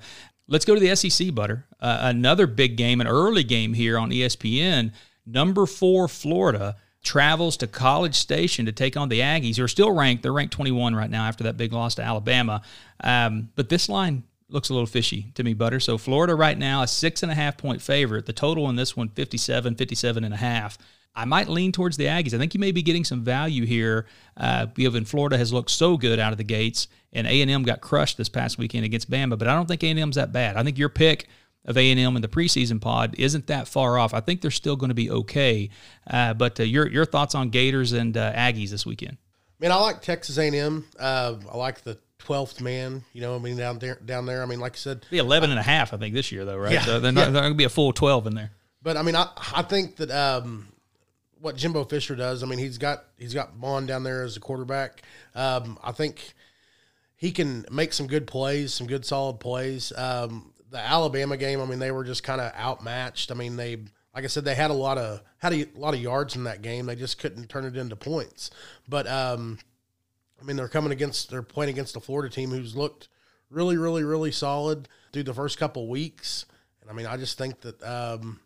[0.48, 1.66] let's go to the SEC, Butter.
[1.78, 4.90] Uh, another big game, an early game here on ESPN.
[5.26, 9.90] Number four, Florida travels to College Station to take on the Aggies, who are still
[9.92, 10.22] ranked.
[10.22, 12.62] They're ranked 21 right now after that big loss to Alabama.
[13.02, 15.80] Um, but this line looks a little fishy to me, Butter.
[15.80, 18.26] So Florida right now, a six and a half point favorite.
[18.26, 20.78] The total in this one, 57, 57 and a half.
[21.14, 22.32] I might lean towards the Aggies.
[22.32, 24.06] I think you may be getting some value here,
[24.36, 27.64] uh, given Florida has looked so good out of the gates, and A and M
[27.64, 29.38] got crushed this past weekend against Bama.
[29.38, 30.56] But I don't think A and M's that bad.
[30.56, 31.28] I think your pick
[31.64, 34.14] of A and M in the preseason pod isn't that far off.
[34.14, 35.70] I think they're still going to be okay.
[36.08, 39.16] Uh, but uh, your your thoughts on Gators and uh, Aggies this weekend?
[39.60, 40.84] Man, I like Texas A&M.
[40.98, 43.04] Uh, I like the twelfth man.
[43.12, 44.42] You know, I mean down there, down there.
[44.42, 46.56] I mean, like I said, Be 11 and a half, I think, this year though,
[46.56, 46.72] right?
[46.72, 47.30] Yeah, so they're, not, yeah.
[47.30, 48.50] they're going to be a full 12 in there.
[48.82, 50.68] But I mean, I I think that um,
[51.42, 52.42] what Jimbo Fisher does.
[52.42, 55.02] I mean, he's got he's got Mond down there as a quarterback.
[55.34, 56.34] Um, I think
[57.16, 59.92] he can make some good plays, some good solid plays.
[59.96, 63.30] Um, the Alabama game, I mean, they were just kind of outmatched.
[63.30, 63.76] I mean, they
[64.14, 66.62] like I said, they had a lot of had a lot of yards in that
[66.62, 66.86] game.
[66.86, 68.50] They just couldn't turn it into points.
[68.88, 69.58] But um,
[70.40, 73.08] I mean, they're coming against they're playing against a Florida team who's looked
[73.50, 76.46] really, really, really solid through the first couple weeks.
[76.80, 78.40] And I mean, I just think that um,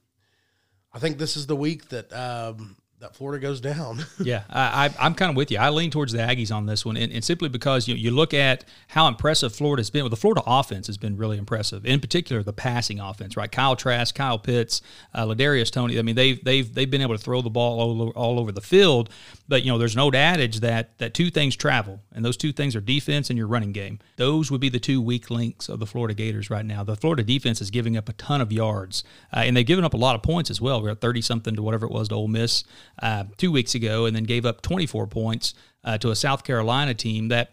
[0.93, 4.05] I think this is the week that um, that Florida goes down.
[4.19, 5.59] Yeah, I, I'm kind of with you.
[5.59, 8.35] I lean towards the Aggies on this one, and, and simply because you, you look
[8.35, 10.03] at how impressive Florida's been.
[10.03, 11.85] Well, the Florida offense has been really impressive.
[11.87, 13.53] In particular, the passing offense, right?
[13.53, 14.83] Kyle Trask, Kyle Pitts,
[15.15, 15.99] uh, Kadarius Toney.
[15.99, 18.51] I mean, they've they've they've been able to throw the ball all over, all over
[18.51, 19.11] the field.
[19.47, 22.53] But you know, there's an old adage that that two things travel, and those two
[22.53, 24.01] things are defense and your running game.
[24.17, 26.83] Those would be the two weak links of the Florida Gators right now.
[26.83, 29.95] The Florida defense is giving up a ton of yards, uh, and they've given up
[29.95, 30.83] a lot of points as well.
[30.83, 32.65] We're at 30 something to whatever it was to Ole Miss
[33.01, 36.95] uh, two weeks ago, and then gave up 24 points uh, to a South Carolina
[36.95, 37.53] team that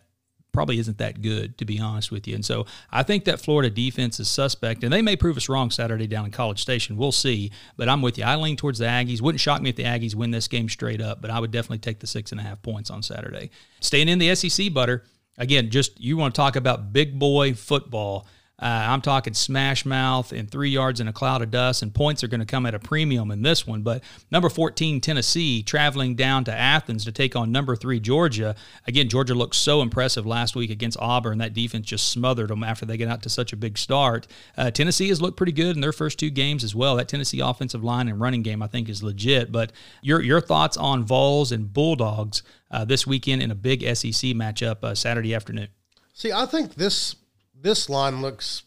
[0.54, 2.36] probably isn't that good, to be honest with you.
[2.36, 5.72] And so I think that Florida defense is suspect, and they may prove us wrong
[5.72, 6.96] Saturday down in College Station.
[6.96, 7.52] We'll see.
[7.76, 8.24] But I'm with you.
[8.24, 9.20] I lean towards the Aggies.
[9.20, 11.80] Wouldn't shock me if the Aggies win this game straight up, but I would definitely
[11.80, 13.50] take the six and a half points on Saturday.
[13.80, 15.04] Staying in the SEC, Butter,
[15.38, 18.28] again, just you want to talk about big boy football.
[18.64, 22.24] Uh, I'm talking smash mouth and three yards in a cloud of dust, and points
[22.24, 23.82] are going to come at a premium in this one.
[23.82, 24.02] But
[24.32, 28.56] number 14, Tennessee, traveling down to Athens to take on number three, Georgia.
[28.88, 31.40] Again, Georgia looked so impressive last week against Auburn.
[31.40, 34.28] That defense just smothered them after they get out to such a big start.
[34.58, 36.96] Uh, Tennessee has looked pretty good in their first two games as well.
[36.96, 39.52] That Tennessee offensive line and running game, I think, is legit.
[39.52, 44.32] But your your thoughts on Vols and Bulldogs uh, this weekend in a big SEC
[44.32, 45.68] matchup uh, Saturday afternoon?
[46.14, 47.16] See, I think this
[47.64, 48.64] this line looks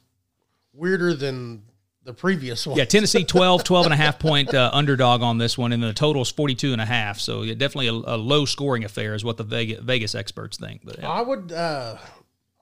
[0.72, 1.62] weirder than
[2.02, 2.78] the previous one.
[2.78, 5.92] Yeah, Tennessee 12, 12 and a half point uh, underdog on this one, and the
[5.92, 7.20] total is 42 and a half.
[7.20, 10.80] So yeah, definitely a, a low scoring affair is what the Vegas, Vegas experts think.
[10.84, 11.10] But yeah.
[11.10, 11.52] I would.
[11.52, 11.98] Uh,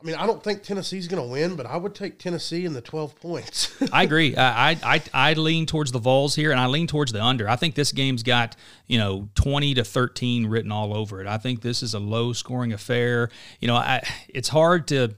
[0.01, 2.75] I mean, I don't think Tennessee's going to win, but I would take Tennessee in
[2.75, 3.75] the twelve points.
[3.93, 4.37] I agree.
[4.37, 7.49] I, I I I lean towards the Vols here, and I lean towards the under.
[7.49, 8.55] I think this game's got
[8.87, 11.27] you know twenty to thirteen written all over it.
[11.27, 13.31] I think this is a low scoring affair.
[13.61, 15.15] You know, I it's hard to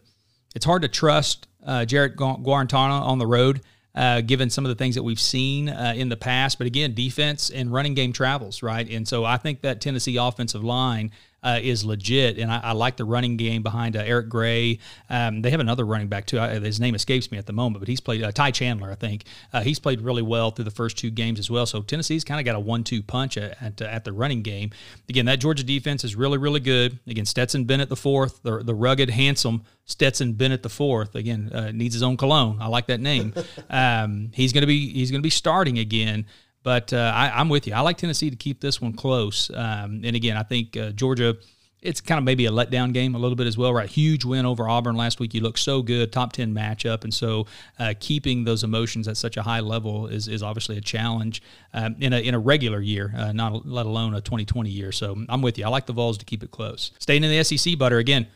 [0.57, 3.61] it's hard to trust uh, Jarrett Guarantano on the road.
[3.95, 6.93] Uh, given some of the things that we've seen uh, in the past, but again,
[6.93, 8.91] defense and running game travels, right?
[8.91, 11.13] And so I think that Tennessee offensive line
[11.47, 14.81] uh, is legit, and I, I like the running game behind uh, Eric Gray.
[15.09, 16.41] Um, they have another running back too.
[16.41, 18.97] I, his name escapes me at the moment, but he's played uh, Ty Chandler, I
[18.97, 19.25] think.
[19.53, 21.65] Uh, he's played really well through the first two games as well.
[21.65, 24.71] So Tennessee's kind of got a one-two punch at, at, at the running game.
[25.09, 26.99] Again, that Georgia defense is really, really good.
[27.07, 31.15] Again, Stetson Bennett the fourth, the the rugged, handsome Stetson Bennett the fourth.
[31.15, 32.59] Again, uh, needs his own cologne.
[32.61, 33.33] I like that name.
[33.71, 36.27] um, he's gonna be he's gonna be starting again.
[36.67, 37.75] But uh, I, I'm with you.
[37.75, 39.53] I like Tennessee to keep this one close.
[39.55, 41.37] Um, and again, I think uh, Georgia
[41.81, 43.89] it's kind of maybe a letdown game a little bit as well, right?
[43.89, 45.33] Huge win over Auburn last week.
[45.33, 47.05] You look so good, top 10 matchup.
[47.05, 47.47] And so
[47.79, 51.41] uh, keeping those emotions at such a high level is, is obviously a challenge
[51.73, 54.91] um, in, a, in a regular year, uh, not let alone a 2020 year.
[54.91, 55.67] So I'm with you.
[55.67, 56.91] I like the Vols to keep it close.
[56.99, 58.27] Staying in the SEC, Butter, again,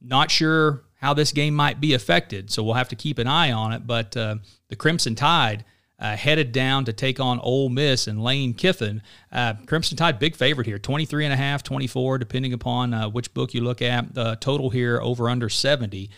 [0.00, 2.50] not sure how this game might be affected.
[2.50, 3.86] So we'll have to keep an eye on it.
[3.86, 4.36] But uh,
[4.68, 5.66] the Crimson Tide–
[5.98, 9.02] uh, headed down to take on Ole Miss and Lane Kiffin.
[9.32, 13.32] Uh, Crimson Tide, big favorite here, 23 and a half, 24, depending upon uh, which
[13.34, 14.14] book you look at.
[14.14, 16.10] The total here over under 70.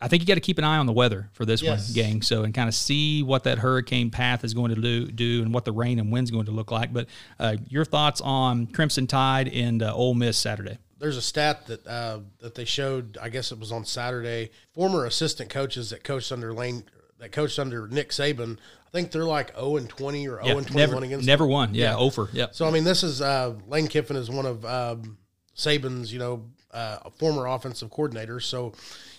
[0.00, 1.88] I think you got to keep an eye on the weather for this yes.
[1.88, 2.22] one, gang.
[2.22, 5.52] So and kind of see what that hurricane path is going to do, do and
[5.52, 6.92] what the rain and wind's going to look like.
[6.92, 7.06] But
[7.38, 10.78] uh, your thoughts on Crimson Tide and uh, Ole Miss Saturday?
[10.98, 13.18] There's a stat that uh, that they showed.
[13.22, 14.50] I guess it was on Saturday.
[14.72, 16.84] Former assistant coaches that coached under Lane
[17.18, 18.58] that coached under Nick Saban
[18.88, 21.52] I think they're like 0 and 20 or 0 and 21 never, against never them.
[21.52, 21.74] won.
[21.74, 22.30] Yeah, yeah, over.
[22.32, 22.46] Yeah.
[22.52, 25.18] So I mean, this is uh, Lane Kiffin is one of um,
[25.54, 28.42] Saban's, you know, uh, former offensive coordinators.
[28.42, 28.72] So,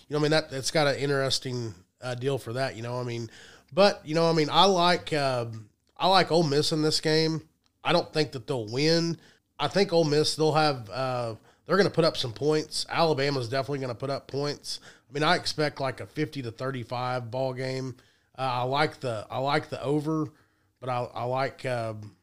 [0.08, 2.74] you know, I mean that that's got an interesting uh, deal for that.
[2.76, 3.30] You know, I mean,
[3.72, 5.46] but you know, I mean, I like uh,
[5.96, 7.42] I like Ole Miss in this game.
[7.84, 9.18] I don't think that they'll win.
[9.58, 11.34] I think Ole Miss they'll have uh,
[11.66, 12.86] they're going to put up some points.
[12.88, 14.80] Alabama's definitely going to put up points.
[15.08, 17.96] I mean, I expect like a fifty to thirty five ball game.
[18.40, 20.26] Uh, I like the I like the over,
[20.80, 22.16] but I, I like um,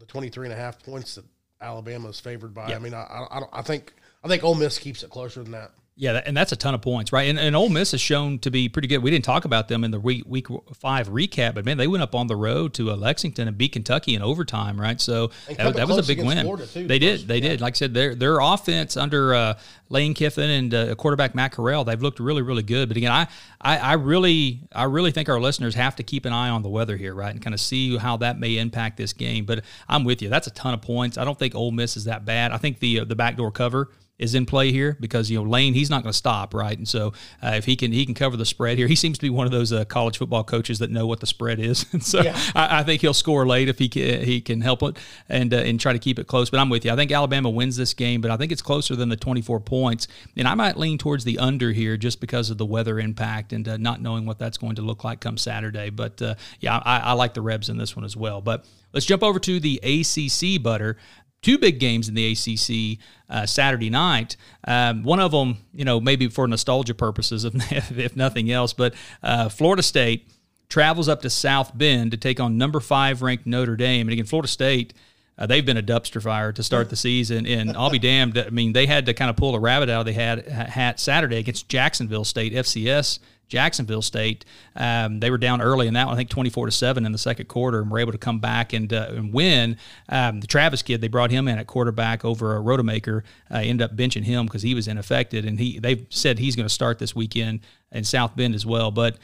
[0.00, 1.24] the 23 and a half points that
[1.60, 2.74] Alabama is favored by.
[2.74, 3.92] I mean, I, I, I think
[4.24, 5.70] I think Ole Miss keeps it closer than that.
[5.96, 7.28] Yeah, and that's a ton of points, right?
[7.28, 8.98] And, and Ole Miss has shown to be pretty good.
[8.98, 12.02] We didn't talk about them in the week week five recap, but man, they went
[12.02, 15.00] up on the road to uh, Lexington and beat Kentucky in overtime, right?
[15.00, 16.44] So that, that was a big win.
[16.66, 17.50] Too, they did, they yeah.
[17.50, 17.60] did.
[17.60, 21.84] Like I said, their their offense under uh, Lane Kiffin and uh, quarterback Matt Corral,
[21.84, 22.88] they've looked really, really good.
[22.88, 23.28] But again, I,
[23.60, 26.70] I I really I really think our listeners have to keep an eye on the
[26.70, 29.44] weather here, right, and kind of see how that may impact this game.
[29.44, 30.28] But I'm with you.
[30.28, 31.18] That's a ton of points.
[31.18, 32.50] I don't think Ole Miss is that bad.
[32.50, 35.74] I think the uh, the backdoor cover is in play here because you know Lane
[35.74, 36.76] he's not going to stop right?
[36.76, 37.12] And so
[37.42, 38.86] uh, if he can he can cover the spread here.
[38.86, 41.26] He seems to be one of those uh, college football coaches that know what the
[41.26, 41.86] spread is.
[41.94, 42.36] And so yeah.
[42.56, 44.98] I, I, think he'll score late if he can, he can help it
[45.28, 46.50] and uh, and try to keep it close.
[46.50, 46.90] But I'm with you.
[46.90, 50.08] I think Alabama wins this game but I think it's closer than the 24 points.
[50.36, 53.68] And I might lean towards the under here just because of the weather impact and
[53.68, 55.90] uh, not knowing what that's going to look like come Saturday.
[55.90, 58.40] But uh, yeah I, I like the Rebs in this one as well.
[58.40, 60.96] But Let's jump over to the ACC butter
[61.44, 64.36] two big games in the ACC uh, Saturday night.
[64.66, 67.54] Um, one of them, you know, maybe for nostalgia purposes, if,
[67.96, 70.28] if nothing else, but uh, Florida State
[70.68, 74.08] travels up to South Bend to take on number five ranked Notre Dame.
[74.08, 74.94] And again, Florida State.
[75.36, 78.38] Uh, they've been a dumpster fire to start the season, and I'll be damned.
[78.38, 81.00] I mean, they had to kind of pull a rabbit out of the hat, hat
[81.00, 83.18] Saturday against Jacksonville State FCS
[83.48, 84.44] Jacksonville State.
[84.74, 87.18] Um, they were down early in that one, I think 24 to 7 in the
[87.18, 89.76] second quarter, and were able to come back and, uh, and win.
[90.08, 93.90] Um, the Travis kid, they brought him in at quarterback over a Rodemaker, uh, ended
[93.90, 96.98] up benching him because he was ineffective, and he they said he's going to start
[96.98, 97.60] this weekend
[97.92, 98.90] in South Bend as well.
[98.90, 99.18] But,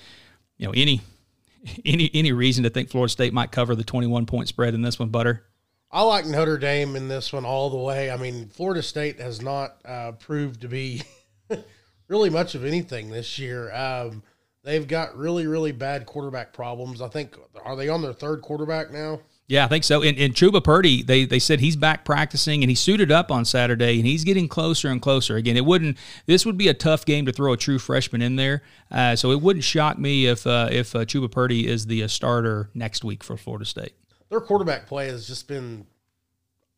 [0.59, 1.01] you know, any
[1.85, 4.99] any any reason to think Florida State might cover the 21 point spread in this
[4.99, 5.45] one, Butter?
[5.93, 8.11] I like Notre Dame in this one all the way.
[8.11, 11.03] I mean, Florida State has not uh, proved to be
[12.09, 13.75] really much of anything this year.
[13.75, 14.23] Um,
[14.63, 17.01] they've got really, really bad quarterback problems.
[17.01, 19.21] I think are they on their third quarterback now?
[19.49, 20.01] Yeah, I think so.
[20.01, 23.45] And, and Chubba Purdy, they they said he's back practicing and he suited up on
[23.45, 25.35] Saturday and he's getting closer and closer.
[25.35, 25.99] Again, it wouldn't.
[26.27, 28.63] This would be a tough game to throw a true freshman in there.
[28.93, 32.07] Uh, so it wouldn't shock me if uh, if uh, Chubba Purdy is the uh,
[32.07, 33.95] starter next week for Florida State.
[34.31, 35.87] Their quarterback play has just been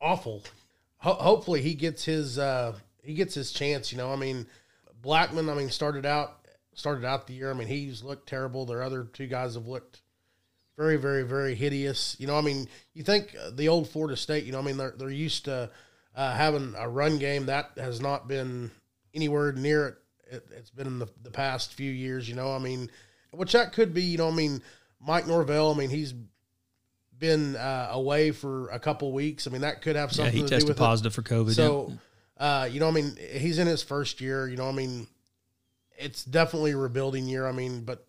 [0.00, 0.42] awful.
[0.98, 3.92] Ho- hopefully, he gets his uh, he gets his chance.
[3.92, 4.46] You know, I mean
[5.02, 6.38] Blackman, I mean, started out
[6.74, 7.50] started out the year.
[7.50, 8.64] I mean, he's looked terrible.
[8.64, 10.00] Their other two guys have looked
[10.78, 12.16] very, very, very hideous.
[12.18, 14.44] You know, I mean, you think the old Florida State.
[14.44, 15.70] You know, I mean, they're they're used to
[16.14, 18.70] uh, having a run game that has not been
[19.12, 19.96] anywhere near it.
[20.30, 22.28] it has been in the, the past few years.
[22.28, 22.88] You know, I mean,
[23.32, 24.02] which that could be.
[24.02, 24.62] You know, I mean,
[25.00, 25.74] Mike Norvell.
[25.74, 26.14] I mean, he's
[27.22, 29.46] been uh, away for a couple weeks.
[29.46, 30.36] I mean, that could have something.
[30.36, 31.14] Yeah, he tested positive it.
[31.14, 31.54] for COVID.
[31.54, 31.86] So.
[31.88, 31.96] Yeah
[32.42, 34.48] uh, you know, I mean, he's in his first year.
[34.48, 35.06] You know, I mean,
[35.96, 37.46] it's definitely a rebuilding year.
[37.46, 38.04] I mean, but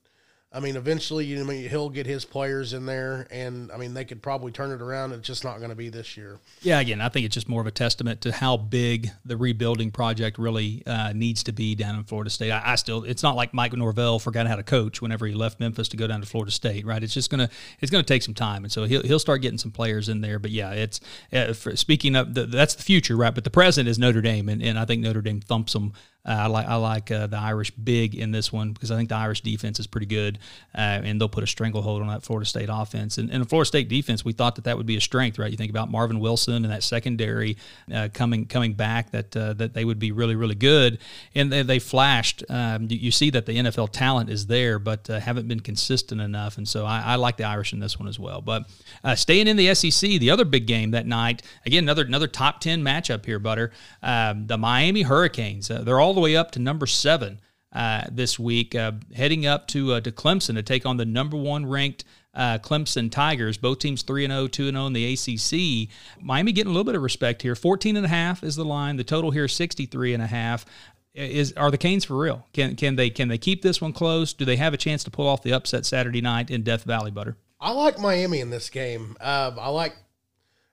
[0.55, 4.05] I mean, eventually, you know, he'll get his players in there, and I mean, they
[4.05, 5.11] could probably turn it around.
[5.11, 6.37] It's just not going to be this year.
[6.61, 9.89] Yeah, again, I think it's just more of a testament to how big the rebuilding
[9.89, 12.51] project really uh, needs to be down in Florida State.
[12.51, 15.59] I, I, still, it's not like Mike Norvell forgot how to coach whenever he left
[15.59, 17.01] Memphis to go down to Florida State, right?
[17.01, 17.49] It's just gonna,
[17.79, 20.37] it's gonna take some time, and so he'll he'll start getting some players in there.
[20.37, 20.99] But yeah, it's
[21.31, 23.33] uh, for, speaking of the, that's the future, right?
[23.33, 25.93] But the present is Notre Dame, and, and I think Notre Dame thumps them
[26.25, 29.09] Uh, I like I like uh, the Irish big in this one because I think
[29.09, 30.39] the Irish defense is pretty good,
[30.73, 33.17] uh, and they'll put a stranglehold on that Florida State offense.
[33.17, 35.51] And, and the Florida State defense, we thought that that would be a strength, right?
[35.51, 37.57] You think about Marvin Wilson and that secondary
[37.93, 40.99] uh, coming coming back, that uh, that they would be really really good,
[41.35, 42.43] and they, they flashed.
[42.49, 46.21] Um, you, you, see that the NFL talent is there, but uh, haven't been consistent
[46.21, 48.41] enough, and so I, I, like the Irish in this one as well.
[48.41, 48.69] But
[49.15, 52.81] staying in the SEC, the other big game that night, again another another top ten
[52.81, 53.71] matchup here, Butter.
[54.01, 57.41] Um, the Miami Hurricanes, they're all all the way up to number seven
[57.71, 61.35] uh, this week, uh, heading up to uh, to Clemson to take on the number
[61.35, 62.03] one ranked
[62.35, 63.57] uh, Clemson Tigers.
[63.57, 65.89] Both teams 3 0, 2 0 in the ACC.
[66.21, 67.55] Miami getting a little bit of respect here.
[67.55, 68.97] 14 and a half is the line.
[68.97, 70.67] The total here 63 and a half.
[71.15, 72.45] Is are the Canes for real?
[72.53, 74.33] Can can they can they keep this one close?
[74.33, 77.09] Do they have a chance to pull off the upset Saturday night in Death Valley,
[77.09, 77.37] Butter?
[77.59, 79.17] I like Miami in this game.
[79.19, 79.95] Uh, I like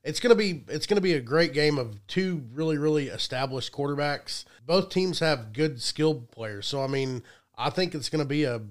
[0.03, 4.45] it's gonna be it's gonna be a great game of two really really established quarterbacks.
[4.67, 7.23] Both teams have good skilled players, so I mean,
[7.57, 8.63] I think it's gonna be a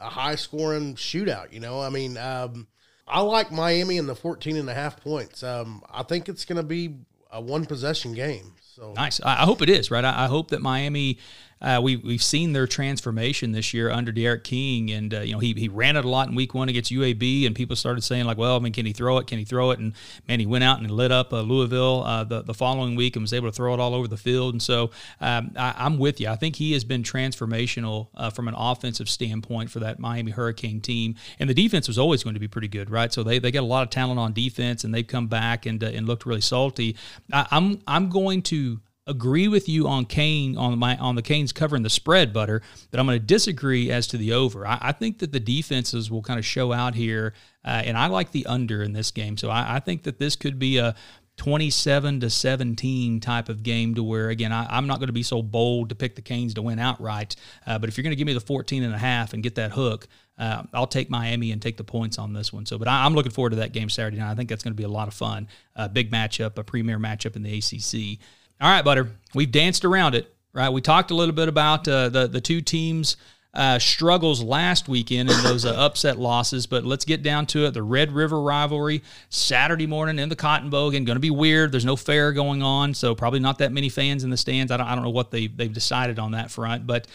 [0.00, 1.52] a high scoring shootout.
[1.52, 2.66] You know, I mean, um,
[3.06, 5.42] I like Miami in the 14 and a half points.
[5.42, 6.96] Um, I think it's gonna be
[7.30, 8.52] a one possession game.
[8.60, 9.20] So nice.
[9.20, 10.04] I hope it is right.
[10.04, 11.18] I hope that Miami
[11.60, 15.38] uh, we we've seen their transformation this year under D'Eriq King, and uh, you know
[15.38, 18.24] he he ran it a lot in Week One against UAB, and people started saying
[18.24, 19.26] like, well, I mean, can he throw it?
[19.26, 19.78] Can he throw it?
[19.78, 19.94] And
[20.28, 23.22] man, he went out and lit up uh, Louisville uh, the the following week and
[23.22, 24.54] was able to throw it all over the field.
[24.54, 24.90] And so
[25.20, 26.28] um, I, am with you.
[26.28, 30.80] I think he has been transformational uh, from an offensive standpoint for that Miami Hurricane
[30.80, 33.12] team, and the defense was always going to be pretty good, right?
[33.12, 35.82] So they they got a lot of talent on defense, and they've come back and
[35.82, 36.96] uh, and looked really salty.
[37.32, 41.52] I, I'm I'm going to agree with you on Kane on my on the Canes
[41.52, 44.66] covering the spread, Butter, but I'm going to disagree as to the over.
[44.66, 47.34] I, I, think that the defenses will kind of show out here,
[47.64, 49.36] uh, and I like the under in this game.
[49.36, 50.94] So I, I, think that this could be a
[51.36, 55.22] 27 to 17 type of game to where again I, am not going to be
[55.22, 57.36] so bold to pick the Canes to win outright,
[57.66, 59.56] uh, but if you're going to give me the 14 and a half and get
[59.56, 60.08] that hook.
[60.36, 62.66] Uh, I'll take Miami and take the points on this one.
[62.66, 64.32] So, but I, am looking forward to that game Saturday night.
[64.32, 65.46] I think that's going to be a lot of fun.
[65.76, 68.18] A big matchup, a premier matchup in the ACC.
[68.60, 69.10] All right, Butter.
[69.34, 70.68] We've danced around it, right?
[70.68, 73.16] We talked a little bit about uh, the the two teams.
[73.52, 77.70] Uh, struggles last weekend and those uh, upset losses, but let's get down to it.
[77.70, 81.70] The Red River rivalry Saturday morning in the Cotton Bowl again, going to be weird.
[81.70, 84.72] There's no fair going on, so probably not that many fans in the stands.
[84.72, 87.06] I don't, I don't know what they they've decided on that front, but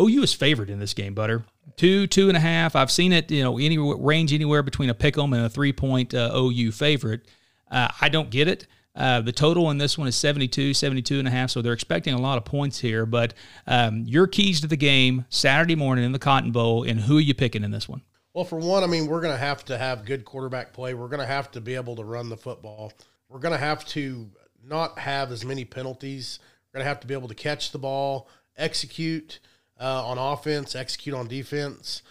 [0.00, 1.12] OU is favored in this game.
[1.12, 1.44] Butter
[1.76, 2.74] two two and a half.
[2.74, 5.72] I've seen it, you know, any range anywhere between a pick 'em and a three
[5.72, 7.28] point uh, OU favorite.
[7.70, 8.66] Uh, I don't get it.
[9.00, 12.12] Uh, the total in this one is 72, 72 and a half, so they're expecting
[12.12, 13.06] a lot of points here.
[13.06, 13.32] But
[13.66, 17.22] um, your keys to the game Saturday morning in the Cotton Bowl, and who are
[17.22, 18.02] you picking in this one?
[18.34, 20.92] Well, for one, I mean, we're going to have to have good quarterback play.
[20.92, 22.92] We're going to have to be able to run the football.
[23.30, 24.28] We're going to have to
[24.62, 26.38] not have as many penalties.
[26.66, 28.28] We're going to have to be able to catch the ball,
[28.58, 29.40] execute
[29.80, 32.02] uh, on offense, execute on defense.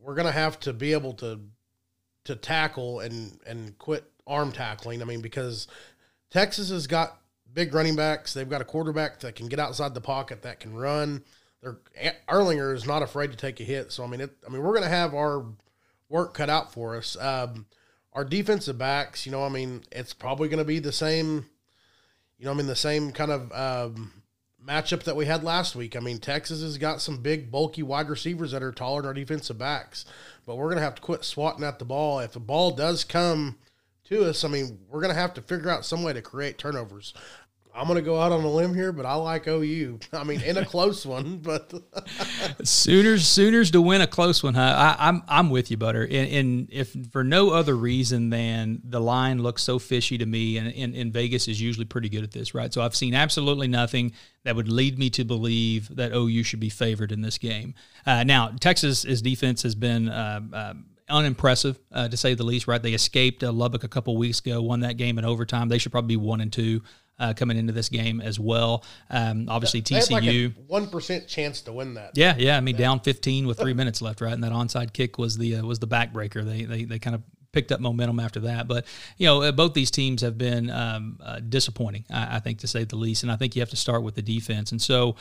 [0.00, 1.40] We're going to have to be able to
[2.24, 5.00] to tackle and and quit arm tackling.
[5.00, 5.68] I mean, because
[6.30, 7.18] Texas has got
[7.52, 8.34] big running backs.
[8.34, 11.24] They've got a quarterback that can get outside the pocket, that can run.
[11.62, 11.78] Their
[12.28, 13.90] Ehlinger is not afraid to take a hit.
[13.92, 15.44] So I mean, it, I mean, we're going to have our
[16.08, 17.16] work cut out for us.
[17.18, 17.66] Um,
[18.12, 21.46] our defensive backs, you know, I mean, it's probably going to be the same.
[22.38, 24.12] You know, I mean, the same kind of um,
[24.64, 25.96] matchup that we had last week.
[25.96, 29.14] I mean, Texas has got some big, bulky wide receivers that are taller than our
[29.14, 30.04] defensive backs,
[30.46, 32.20] but we're going to have to quit swatting at the ball.
[32.20, 33.56] If the ball does come
[34.08, 36.58] to us, I mean, we're going to have to figure out some way to create
[36.58, 37.14] turnovers.
[37.74, 40.00] I'm going to go out on a limb here, but I like OU.
[40.12, 41.72] I mean, in a close one, but
[42.64, 44.96] Sooners, Sooners to win a close one, huh?
[44.98, 46.02] I, am I'm, I'm with you, Butter.
[46.02, 50.58] And, and, if for no other reason than the line looks so fishy to me,
[50.58, 52.72] and, and Vegas is usually pretty good at this, right?
[52.72, 54.12] So I've seen absolutely nothing
[54.44, 57.74] that would lead me to believe that OU should be favored in this game.
[58.04, 60.08] Uh, now, Texas's defense has been.
[60.08, 60.74] Uh, uh,
[61.08, 62.66] unimpressive uh, to say the least.
[62.66, 65.68] Right, they escaped uh, Lubbock a couple weeks ago, won that game in overtime.
[65.68, 66.82] They should probably be one and two.
[67.20, 68.84] Uh, coming into this game as well.
[69.10, 72.12] Um, obviously, TCU one like chance to win that.
[72.14, 72.56] Yeah, yeah.
[72.56, 72.82] I mean, yeah.
[72.82, 74.32] down fifteen with three minutes left, right?
[74.32, 76.44] And that onside kick was the uh, was the backbreaker.
[76.44, 78.68] They they they kind of picked up momentum after that.
[78.68, 78.86] But
[79.16, 82.66] you know, uh, both these teams have been um, uh, disappointing, I, I, think, to
[82.66, 83.22] say the least.
[83.22, 84.72] And I think you have to start with the defense.
[84.72, 85.16] And so,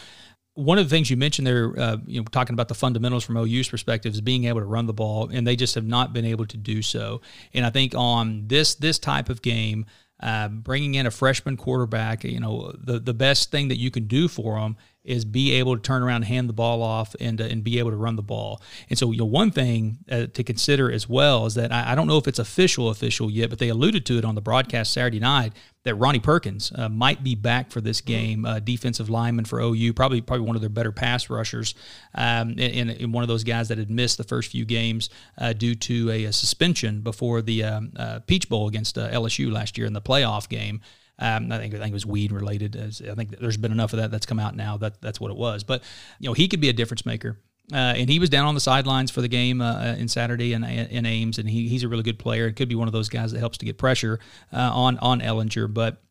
[0.58, 3.38] one of the things you mentioned there, uh, you know, talking about the fundamentals from
[3.38, 6.26] OU's perspective is being able to run the ball, and they just have not been
[6.26, 7.22] able to do so.
[7.53, 9.86] And I think on this this type of game,
[10.20, 14.08] uh, bringing in a freshman quarterback, you know, the the best thing that you can
[14.08, 14.78] do for them
[15.08, 17.80] is be able to turn around, and hand the ball off, and uh, and be
[17.80, 18.62] able to run the ball.
[18.89, 21.95] And so, you know, one thing uh, to consider as well is that I, I,
[21.95, 24.93] don't know if it's official official yet, but they alluded to it on the broadcast
[24.93, 25.53] Saturday night
[25.84, 29.93] that Ronnie Perkins uh, might be back for this game, uh, defensive lineman for OU,
[29.93, 31.76] probably probably one of their better pass rushers,
[32.14, 35.53] um, and, and, one of those guys that had missed the first few games uh,
[35.53, 39.88] due to a, a, suspension before the um, uh, Peach Bowl against LSU last year
[39.88, 40.82] in the playoff game.
[41.20, 42.76] Um, I think I think it was weed related.
[42.76, 45.38] I think there's been enough of that that's come out now that that's what it
[45.38, 45.63] was.
[45.63, 45.84] But
[46.20, 47.39] you know he could be a difference maker.
[47.74, 50.63] Uh, and he was down on the sidelines for the game uh, in Saturday in,
[50.63, 52.47] in Ames, and he, he's a really good player.
[52.47, 54.20] It could be one of those guys that helps to get pressure
[54.53, 55.74] uh, on on Ehlinger.
[55.74, 56.01] But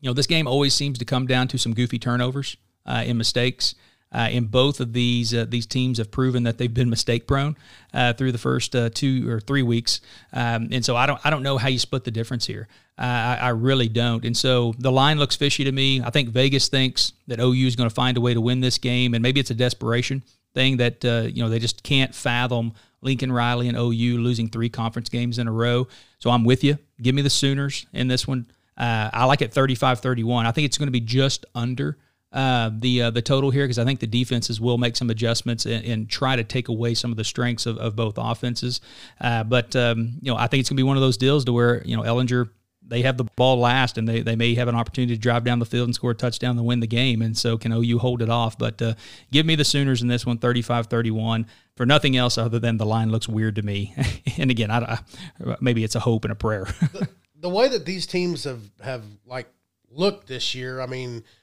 [0.00, 3.16] you know, this game always seems to come down to some goofy turnovers uh, and
[3.16, 3.74] mistakes.
[4.12, 7.56] Uh, in both of these, uh, these teams have proven that they've been mistake prone
[7.94, 10.00] uh, through the first uh, two or three weeks,
[10.34, 12.68] um, and so I don't I don't know how you split the difference here.
[12.98, 16.02] Uh, I, I, really don't, and so the line looks fishy to me.
[16.02, 18.76] I think Vegas thinks that OU is going to find a way to win this
[18.76, 22.74] game, and maybe it's a desperation thing that uh, you know they just can't fathom
[23.00, 25.88] Lincoln Riley and OU losing three conference games in a row.
[26.18, 26.76] So I'm with you.
[27.00, 28.46] Give me the Sooners in this one.
[28.76, 30.44] I like it 35-31.
[30.44, 31.98] I think it's going to be just under
[32.32, 35.66] uh, the uh, the total here because I think the defenses will make some adjustments
[35.66, 38.80] and, and, try to take away some of the strengths of, of both offenses.
[39.20, 41.52] Uh, but um, you know, I think it's gonna be one of those deals to
[41.52, 42.48] where you know Ehlinger
[42.84, 45.58] they have the ball last and they, they may have an opportunity to drive down
[45.58, 47.22] the field and score a touchdown to win the game.
[47.22, 48.58] And so can OU hold it off?
[48.58, 48.94] But uh,
[49.30, 53.10] give me the Sooners in this one, 35-31 for nothing else other than the line
[53.10, 53.94] looks weird to me.
[54.36, 54.98] and again, I,
[55.46, 56.64] I, maybe it's a hope and a prayer.
[56.92, 57.08] the,
[57.38, 59.46] the way that these teams have, have like
[59.88, 61.22] looked this year, I mean–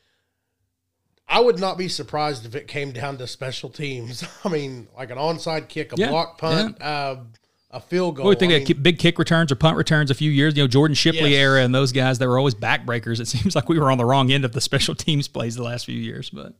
[1.30, 4.24] I would not be surprised if it came down to special teams.
[4.44, 6.88] I mean, like an onside kick, a yeah, block punt, yeah.
[6.88, 7.24] uh,
[7.72, 8.26] a field goal.
[8.26, 10.64] Well, we think I mean, big kick returns or punt returns a few years, you
[10.64, 11.40] know, Jordan Shipley yes.
[11.40, 13.20] era and those guys that were always backbreakers.
[13.20, 15.64] It seems like we were on the wrong end of the special teams plays the
[15.64, 16.54] last few years, but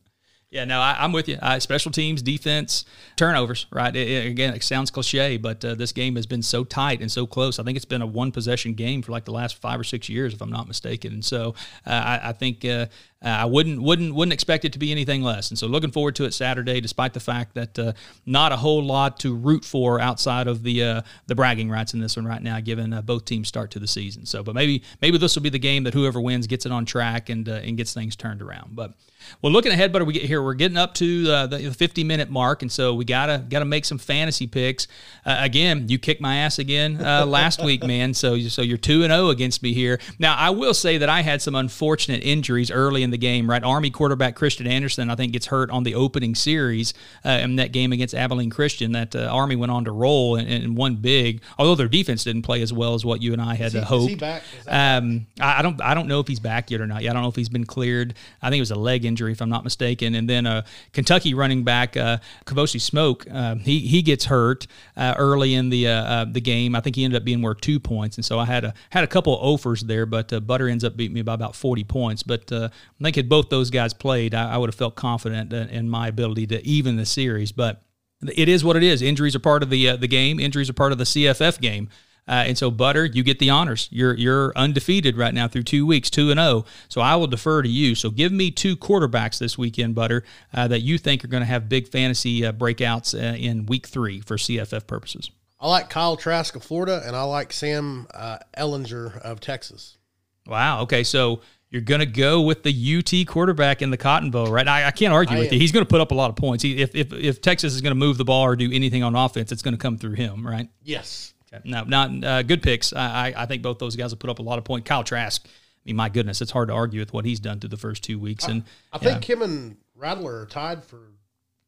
[0.50, 1.38] yeah, no, I, am with you.
[1.40, 2.84] Uh, special teams, defense,
[3.14, 3.94] turnovers, right?
[3.94, 7.10] It, it, again, it sounds cliche, but uh, this game has been so tight and
[7.10, 7.60] so close.
[7.60, 10.08] I think it's been a one possession game for like the last five or six
[10.08, 11.12] years, if I'm not mistaken.
[11.12, 11.54] And so
[11.86, 12.86] uh, I, I, think uh,
[13.24, 15.50] uh, I wouldn't wouldn't wouldn't expect it to be anything less.
[15.50, 17.92] And so looking forward to it Saturday, despite the fact that uh,
[18.26, 22.16] not a whole lot to root for outside of the the bragging rights in this
[22.16, 24.26] one right now, given both teams start to the season.
[24.26, 26.86] So, but maybe maybe this will be the game that whoever wins gets it on
[26.86, 28.74] track and and gets things turned around.
[28.74, 28.94] But
[29.42, 32.30] well, looking ahead, but we get here, we're getting up to uh, the 50 minute
[32.30, 34.86] mark, and so we gotta gotta make some fantasy picks.
[35.24, 38.14] Uh, again, you kicked my ass again uh, last week, man.
[38.14, 40.00] So so you're two and zero oh against me here.
[40.18, 43.48] Now I will say that I had some unfortunate injuries early in the game.
[43.50, 47.56] Right, Army quarterback Christian Anderson, I think, gets hurt on the opening series uh, in
[47.56, 48.92] that game against Abilene Christian.
[48.92, 52.42] That uh, Army went on to roll and, and won big, although their defense didn't
[52.42, 54.22] play as well as what you and I had he, hoped.
[54.68, 57.02] Um, I, I, don't I don't know if he's back yet or not.
[57.02, 58.14] Yeah, I don't know if he's been cleared.
[58.42, 60.14] I think it was a leg injury, if I'm not mistaken.
[60.14, 60.62] And then uh,
[60.92, 64.66] Kentucky running back uh, Kavosiey Smoke, uh, he he gets hurt
[64.96, 66.74] uh, early in the uh, uh, the game.
[66.74, 69.04] I think he ended up being worth two points, and so I had a had
[69.04, 72.22] a couple of offers there, but Butter ends up beating me by about 40 points.
[72.22, 72.70] But I
[73.02, 76.46] think had both those guys played, I, I would have felt confident in my ability
[76.48, 77.52] to even the series.
[77.52, 77.82] But
[78.22, 79.02] it is what it is.
[79.02, 80.40] Injuries are part of the the game.
[80.40, 81.88] Injuries are part of the CFF game.
[82.30, 83.88] Uh, and so, Butter, you get the honors.
[83.90, 86.48] You're you're undefeated right now through two weeks, two and zero.
[86.48, 86.64] Oh.
[86.88, 87.96] So I will defer to you.
[87.96, 90.22] So give me two quarterbacks this weekend, Butter,
[90.54, 93.88] uh, that you think are going to have big fantasy uh, breakouts uh, in week
[93.88, 95.32] three for CFF purposes.
[95.58, 99.98] I like Kyle Trask of Florida, and I like Sam uh, Ehlinger of Texas.
[100.46, 100.82] Wow.
[100.82, 104.66] Okay, so you're going to go with the UT quarterback in the Cotton Bowl, right?
[104.66, 105.54] I, I can't argue I with am.
[105.54, 105.60] you.
[105.60, 106.62] He's going to put up a lot of points.
[106.62, 109.16] He, if, if, if Texas is going to move the ball or do anything on
[109.16, 110.68] offense, it's going to come through him, right?
[110.84, 111.34] Yes.
[111.52, 111.68] Okay.
[111.68, 112.92] No, not uh, good picks.
[112.92, 114.88] I, I think both those guys have put up a lot of points.
[114.88, 115.44] Kyle Trask.
[115.46, 115.50] I
[115.84, 118.18] mean, my goodness, it's hard to argue with what he's done through the first two
[118.18, 118.46] weeks.
[118.46, 121.00] And I, I think him and Rattler are tied for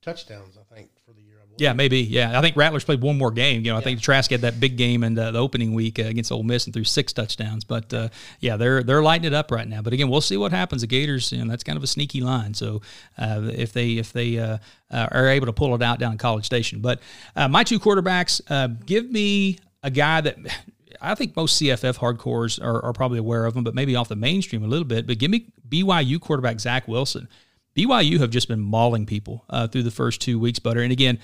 [0.02, 0.56] touchdowns.
[0.56, 1.32] I think for the year.
[1.58, 2.00] Yeah, maybe.
[2.00, 3.62] Yeah, I think Rattler's played one more game.
[3.64, 6.04] You know, I think Trask had that big game in the, the opening week uh,
[6.04, 7.64] against Ole Miss and threw six touchdowns.
[7.64, 8.08] But uh,
[8.40, 9.82] yeah, they're they're lighting it up right now.
[9.82, 10.80] But again, we'll see what happens.
[10.80, 12.54] The Gators, you know, that's kind of a sneaky line.
[12.54, 12.80] So
[13.18, 14.58] uh, if they if they uh,
[14.90, 17.00] uh, are able to pull it out down in College Station, but
[17.36, 18.40] uh, my two quarterbacks,
[18.86, 20.36] give me a guy that
[21.00, 24.14] I think most CFF hardcores are, are, probably aware of him, but maybe off the
[24.14, 25.06] mainstream a little bit.
[25.06, 27.28] But give me BYU quarterback Zach Wilson.
[27.74, 30.82] BYU have just been mauling people uh, through the first two weeks, Butter.
[30.82, 31.18] And again,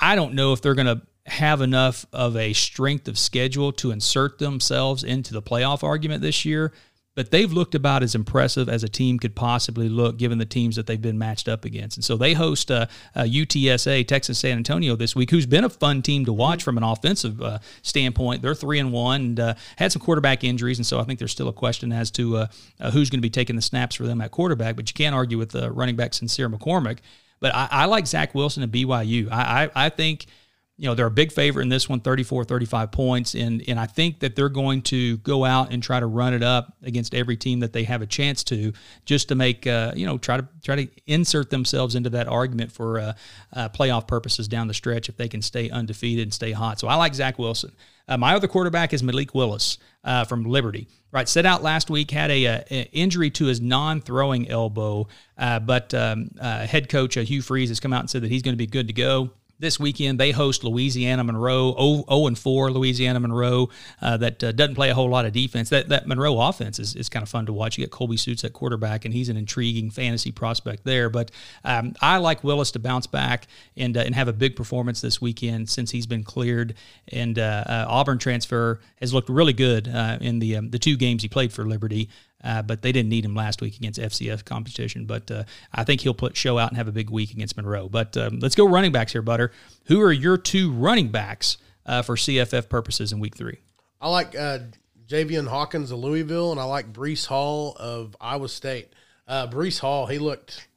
[0.00, 3.90] I don't know if they're going to have enough of a strength of schedule to
[3.90, 6.72] insert themselves into the playoff argument this year.
[7.18, 10.76] But they've looked about as impressive as a team could possibly look given the teams
[10.76, 11.96] that they've been matched up against.
[11.96, 15.68] And so they host uh, uh, UTSA, Texas San Antonio this week, who's been a
[15.68, 18.40] fun team to watch from an offensive uh, standpoint.
[18.40, 21.32] They're three and one and uh, had some quarterback injuries, and so I think there's
[21.32, 22.46] still a question as to uh,
[22.78, 24.76] uh, who's going to be taking the snaps for them at quarterback.
[24.76, 26.98] But you can't argue with running back Sincere McCormick.
[27.40, 29.28] But I, I, like Zach Wilson at BYU.
[29.32, 30.26] I, I, I think–
[30.78, 33.34] you know, they're a big favorite in this one, 34, 35 points.
[33.34, 36.42] And, and I think that they're going to go out and try to run it
[36.44, 38.72] up against every team that they have a chance to,
[39.04, 42.70] just to make, uh, you know, try to try to insert themselves into that argument
[42.70, 43.12] for uh,
[43.54, 46.78] uh, playoff purposes down the stretch if they can stay undefeated and stay hot.
[46.78, 47.72] So I like Zach Wilson.
[48.06, 50.86] Uh, my other quarterback is Malik Willis uh, from Liberty.
[51.10, 55.08] Right, set out last week, had a, a injury to his non-throwing elbow,
[55.38, 58.52] uh, but um, head coach Hugh Freeze has come out and said that he's going
[58.52, 63.20] to be good to go this weekend they host Louisiana Monroe, 0, and 4 Louisiana
[63.20, 63.68] Monroe,
[64.00, 65.68] uh, that uh, doesn't play a whole lot of defense.
[65.70, 67.76] That that Monroe offense is, is kind of fun to watch.
[67.76, 71.10] You get Colby Suits at quarterback, and he's an intriguing fantasy prospect there.
[71.10, 71.30] But
[71.64, 73.46] um, I like Willis to bounce back
[73.76, 76.74] and uh, and have a big performance this weekend since he's been cleared.
[77.12, 80.96] And uh, uh, Auburn transfer has looked really good uh, in the um, the two
[80.96, 82.08] games he played for Liberty.
[82.42, 85.06] Uh, but they didn't need him last week against FCS competition.
[85.06, 87.88] But uh, I think he'll put show out and have a big week against Monroe.
[87.88, 89.50] But um, let's go running backs here, Butter.
[89.86, 93.58] Who are your two running backs uh, for CFF purposes in week three?
[94.00, 94.60] I like uh,
[95.08, 98.92] Javian Hawkins of Louisville, and I like Breece Hall of Iowa State.
[99.26, 100.68] Uh, Breece Hall, he looked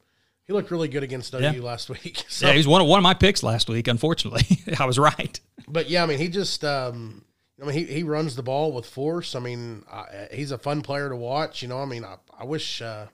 [0.44, 1.52] he looked really good against OU yeah.
[1.60, 2.24] last week.
[2.28, 3.88] So, yeah, he was one of one of my picks last week.
[3.88, 5.38] Unfortunately, I was right.
[5.68, 7.24] But yeah, I mean, he just um,
[7.62, 9.36] I mean, he, he runs the ball with force.
[9.36, 11.62] I mean, uh, he's a fun player to watch.
[11.62, 13.06] You know, I mean, I, I wish uh,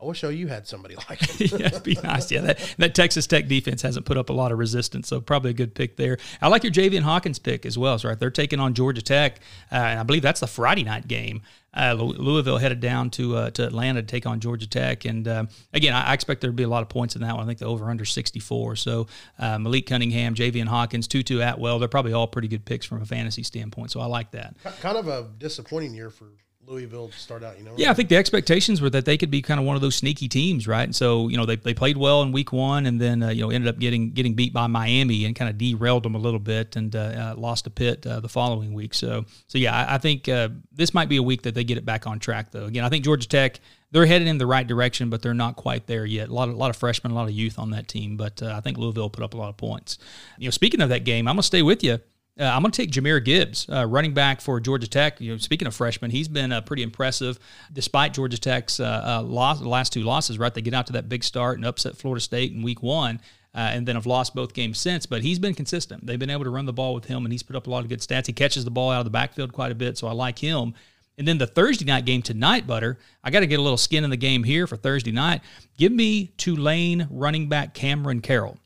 [0.00, 1.60] I wish OU had somebody like him.
[1.60, 2.30] yeah, be nice.
[2.30, 5.50] Yeah, that, that Texas Tech defense hasn't put up a lot of resistance, so probably
[5.50, 6.18] a good pick there.
[6.40, 7.98] I like your Javian Hawkins pick as well.
[8.02, 9.40] Right, they're taking on Georgia Tech,
[9.70, 11.42] uh, and I believe that's the Friday night game.
[11.74, 15.46] Uh, Louisville headed down to uh, to Atlanta to take on Georgia Tech, and uh,
[15.72, 17.44] again, I, I, expect there to be a lot of points in that one.
[17.44, 18.76] I think the over under sixty four.
[18.76, 19.06] So
[19.38, 23.06] uh, Malik Cunningham, Javian Hawkins, Tutu Atwell, they're probably all pretty good picks from a
[23.06, 23.90] fantasy standpoint.
[23.90, 24.54] So I like that.
[24.80, 26.26] Kind of a disappointing year for
[26.72, 27.74] Louisville to start out, you know?
[27.76, 29.94] Yeah, I think the expectations were that they could be kind of one of those
[29.94, 30.82] sneaky teams, right?
[30.82, 33.42] And so, you know, they, they played well in week one and then, uh, you
[33.42, 36.40] know, ended up getting getting beat by Miami and kind of derailed them a little
[36.40, 38.94] bit and uh, uh, lost a Pitt uh, the following week.
[38.94, 41.78] So, so yeah, I, I think uh, this might be a week that they get
[41.78, 42.64] it back on track, though.
[42.64, 43.60] Again, I think Georgia Tech,
[43.90, 46.30] they're headed in the right direction, but they're not quite there yet.
[46.30, 48.42] A lot of, a lot of freshmen, a lot of youth on that team, but
[48.42, 49.98] uh, I think Louisville put up a lot of points.
[50.38, 51.98] You know, speaking of that game, I'm going to stay with you.
[52.40, 55.20] Uh, I'm going to take Jahmyr Gibbs, uh, running back for Georgia Tech.
[55.20, 57.38] You know, speaking of freshmen, he's been uh, pretty impressive
[57.72, 60.38] despite Georgia Tech's uh, uh, loss, last two losses.
[60.38, 63.20] Right, they get out to that big start and upset Florida State in Week One.
[63.54, 65.04] Uh, and then have lost both games since.
[65.04, 66.06] But he's been consistent.
[66.06, 67.82] They've been able to run the ball with him, and he's put up a lot
[67.82, 68.26] of good stats.
[68.26, 70.72] He catches the ball out of the backfield quite a bit, so I like him.
[71.18, 74.04] And then the Thursday night game tonight, Butter, I got to get a little skin
[74.04, 75.42] in the game here for Thursday night.
[75.76, 78.56] Give me Tulane running back Cameron Carroll.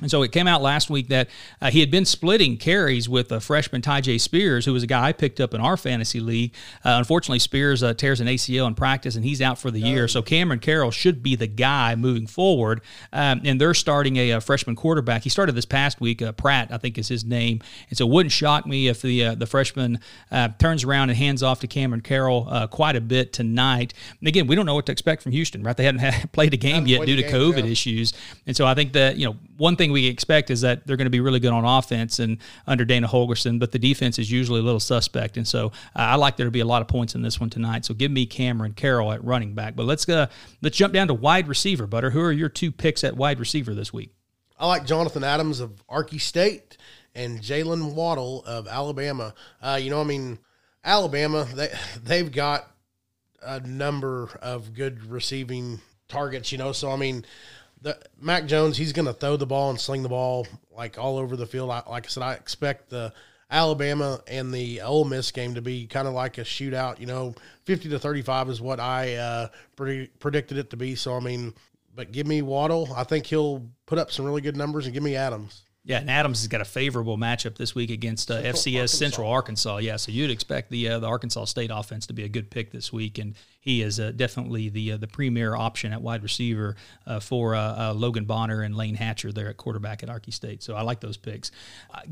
[0.00, 1.30] And so it came out last week that
[1.60, 5.06] uh, he had been splitting carries with a freshman Tyjae Spears, who was a guy
[5.06, 6.52] I picked up in our fantasy league.
[6.84, 10.08] Uh, unfortunately, Spears uh, tears an ACL in practice and he's out for the year.
[10.08, 12.80] So Cameron Carroll should be the guy moving forward.
[13.12, 15.22] Um, and they're starting a, a, freshman quarterback.
[15.22, 16.20] He started this past week.
[16.20, 17.62] Uh, Pratt, I think, is his name.
[17.88, 20.00] And so it wouldn't shock me if the uh, the freshman
[20.32, 23.94] uh, turns around and hands off to Cameron Carroll quite a bit tonight.
[24.18, 25.76] And again, we don't know what to expect from Houston, right?
[25.76, 27.70] They haven't had, played a game yet due to game, COVID yeah.
[27.70, 28.12] issues.
[28.44, 30.96] And so I think that you know one thing thing we expect is that they're
[30.96, 34.30] going to be really good on offense and under Dana Holgorsen, but the defense is
[34.30, 35.36] usually a little suspect.
[35.36, 37.50] And so uh, I like there to be a lot of points in this one
[37.50, 37.84] tonight.
[37.84, 39.76] So give me Cameron Carroll at running back.
[39.76, 40.28] But let's uh,
[40.62, 42.10] let's jump down to wide receiver, Butter.
[42.10, 44.10] Who are your two picks at wide receiver this week?
[44.58, 46.78] I like Jonathan Adams of Arky State
[47.14, 49.34] and Jaylen Waddle of Alabama.
[49.60, 50.38] Uh, you know, I mean,
[50.82, 51.68] Alabama they
[52.02, 52.70] they've got
[53.42, 56.52] a number of good receiving targets.
[56.52, 57.26] You know, so I mean,
[57.84, 61.18] the Mac Jones, he's going to throw the ball and sling the ball like all
[61.18, 61.70] over the field.
[61.70, 63.12] I, like I said, I expect the
[63.50, 66.98] Alabama and the Ole Miss game to be kind of like a shootout.
[66.98, 70.94] You know, fifty to thirty-five is what I uh, pre- predicted it to be.
[70.94, 71.52] So I mean,
[71.94, 72.88] but give me Waddle.
[72.96, 75.62] I think he'll put up some really good numbers, and give me Adams.
[75.84, 78.86] Yeah, and Adams has got a favorable matchup this week against uh, FCS Arkansas.
[78.96, 79.76] Central Arkansas.
[79.78, 82.72] Yeah, so you'd expect the uh, the Arkansas State offense to be a good pick
[82.72, 86.76] this week, and he is uh, definitely the uh, the premier option at wide receiver
[87.06, 90.62] uh, for uh, Logan Bonner and Layne Hatcher there at quarterback at Arky State.
[90.62, 91.50] So I like those picks.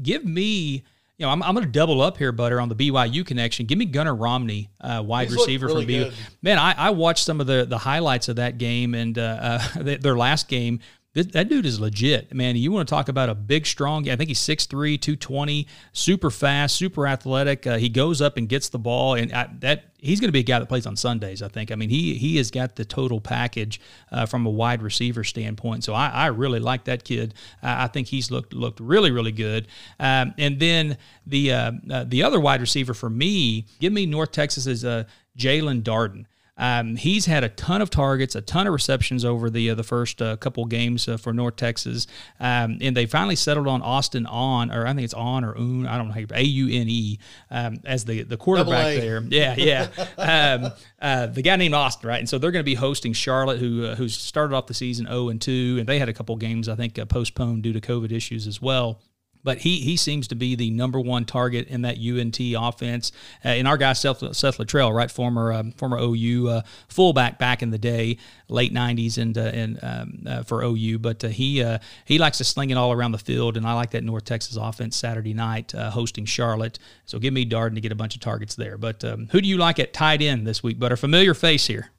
[0.03, 0.83] give me.
[1.19, 3.67] You know, I'm, I'm going to double up here, Butter, on the BYU connection.
[3.67, 6.15] Give me Gunnar Romney, wide He's receiver really from BYU.
[6.41, 9.15] Man, I, I, watched some of the the highlights of that game and
[9.77, 10.81] their last game
[11.15, 12.57] that dude is legit, man.
[12.57, 14.09] You want to talk about a big, strong?
[14.09, 17.67] I think he's 6'3", 220, super fast, super athletic.
[17.67, 20.41] Uh, he goes up and gets the ball, and I, that he's going to be
[20.41, 21.43] a guy that plays on Sundays.
[21.43, 21.71] I think.
[21.71, 23.79] I mean, he he has got the total package
[24.11, 25.85] uh, from a wide receiver standpoint.
[25.85, 27.35] So I, I really like that kid.
[27.63, 29.69] I think he's looked looked really really good.
[30.01, 30.97] Um, and then
[31.27, 35.05] the uh, uh, the other wide receiver for me, give me North Texas's uh,
[35.37, 36.25] Jaelon Darden.
[36.63, 39.83] Um, he's had a ton of targets, a ton of receptions over the uh, the
[39.83, 42.07] first uh, couple games uh, for North Texas,
[42.39, 45.89] um, and they finally settled on Austin on, or I think it's on or un,
[45.89, 47.19] I don't know how you A U N E
[47.51, 49.21] um, as the the quarterback there.
[49.29, 49.89] Yeah, yeah.
[50.17, 52.21] Um, uh, the guy named Austin, right?
[52.21, 55.07] And so they're going to be hosting Charlotte, who uh, who's started off the season
[55.07, 57.73] zero oh and two, and they had a couple games I think uh, postponed due
[57.73, 59.01] to COVID issues as well
[59.45, 63.13] but he he seems to be the number one target in that UNT offense.
[63.45, 67.63] Uh, and our guy Seth, Seth Littrell, right, former um, former OU uh, fullback back
[67.63, 68.19] in the day,
[68.49, 70.99] late '90s, and uh, and um, uh, for OU.
[70.99, 73.75] But uh, he uh, he likes to sling it all around the field, and I
[73.75, 76.79] like that North Texas offense Saturday night hosting Charlotte.
[77.05, 78.79] So give me Darden to get a bunch of targets there.
[78.79, 80.79] But um, who do you like at tight end this week?
[80.79, 81.91] But a familiar face here.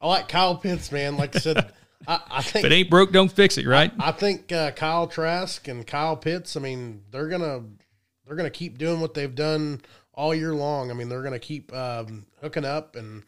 [0.00, 1.16] I like Kyle Pitts, man.
[1.16, 1.72] Like I said.
[2.06, 3.92] I, I think if it ain't broke, don't fix it, right?
[3.98, 6.56] I, I think uh, Kyle Trask and Kyle Pitts.
[6.56, 7.62] I mean, they're gonna
[8.26, 9.80] they're gonna keep doing what they've done
[10.12, 10.90] all year long.
[10.90, 13.24] I mean, they're gonna keep um, hooking up, and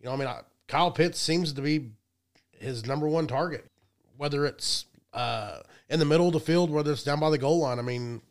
[0.00, 1.90] you know, I mean, I, Kyle Pitts seems to be
[2.58, 3.66] his number one target,
[4.16, 5.58] whether it's uh,
[5.88, 7.78] in the middle of the field, whether it's down by the goal line.
[7.78, 8.22] I mean,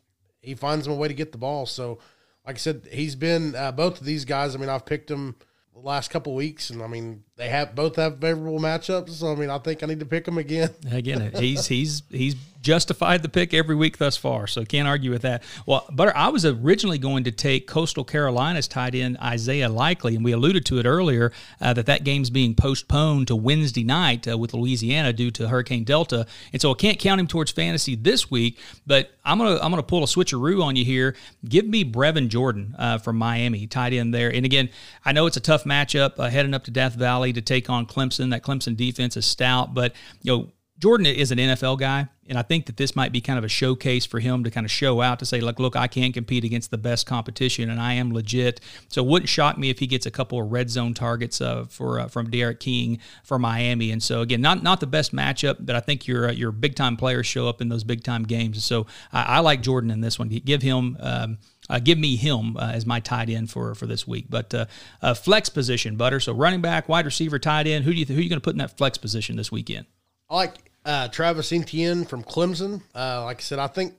[0.42, 1.66] he finds him a way to get the ball.
[1.66, 2.00] So,
[2.46, 4.56] like I said, he's been uh, both of these guys.
[4.56, 5.36] I mean, I've picked them
[5.74, 9.10] the last couple weeks, and I mean they have both have favorable matchups.
[9.10, 10.70] So I mean I think I need to pick them again.
[10.92, 15.24] again, he's he's he's justified the pick every week thus far, so can't argue with
[15.24, 15.42] that.
[15.66, 20.24] Well, but I was originally going to take Coastal Carolina's tight end Isaiah Likely, and
[20.24, 24.38] we alluded to it earlier uh, that that game's being postponed to Wednesday night uh,
[24.38, 28.30] with Louisiana due to Hurricane Delta, and so I can't count him towards fantasy this
[28.30, 28.60] week.
[28.86, 31.16] But I'm gonna I'm gonna pull a switcheroo on you here.
[31.48, 34.32] Give me Brevin Jordan uh, from Miami, tight end there.
[34.32, 34.70] And again,
[35.04, 37.86] I know it's a tough matchup uh, heading up to Death Valley to take on
[37.86, 38.32] Clemson.
[38.32, 40.52] That Clemson defense is stout, but you know
[40.82, 43.48] Jordan is an NFL guy, and I think that this might be kind of a
[43.48, 46.44] showcase for him to kind of show out to say, like, look, I can compete
[46.44, 48.62] against the best competition, and I am legit.
[48.88, 51.66] So it wouldn't shock me if he gets a couple of red zone targets uh,
[51.70, 53.92] for uh, from D'Eriq King for Miami.
[53.92, 56.74] And so again, not not the best matchup, but I think your uh, your big
[56.74, 58.58] time players show up in those big time games.
[58.58, 60.30] And So I, I like Jordan in this one.
[60.30, 60.98] Give him.
[61.00, 61.38] Um,
[61.80, 64.26] give me him uh, as my tight end for for this week.
[64.30, 64.66] But uh,
[65.02, 66.20] uh flex position, Butter.
[66.20, 67.86] So running back, wide receiver, tight end.
[67.86, 69.52] Who do you th- who are you going to put in that flex position this
[69.52, 69.86] weekend?
[70.30, 72.82] I like uh, Travis Etienne from Clemson.
[72.96, 73.96] Uh, like I said, I think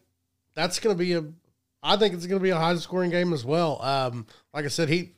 [0.55, 1.25] that's going to be a.
[1.83, 3.83] I think it's going to be a high scoring game as well.
[3.83, 5.13] Um, like I said, he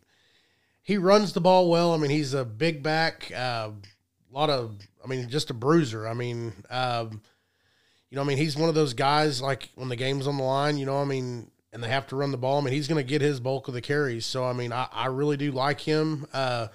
[0.83, 1.93] he runs the ball well.
[1.93, 3.33] I mean, he's a big back.
[3.35, 6.07] Uh, a lot of, I mean, just a bruiser.
[6.07, 7.23] I mean, um,
[8.11, 10.43] you know, I mean, he's one of those guys like when the game's on the
[10.43, 10.77] line.
[10.77, 12.61] You know, I mean, and they have to run the ball.
[12.61, 14.25] I mean, he's going to get his bulk of the carries.
[14.25, 16.27] So, I mean, I, I really do like him.
[16.33, 16.69] Uh,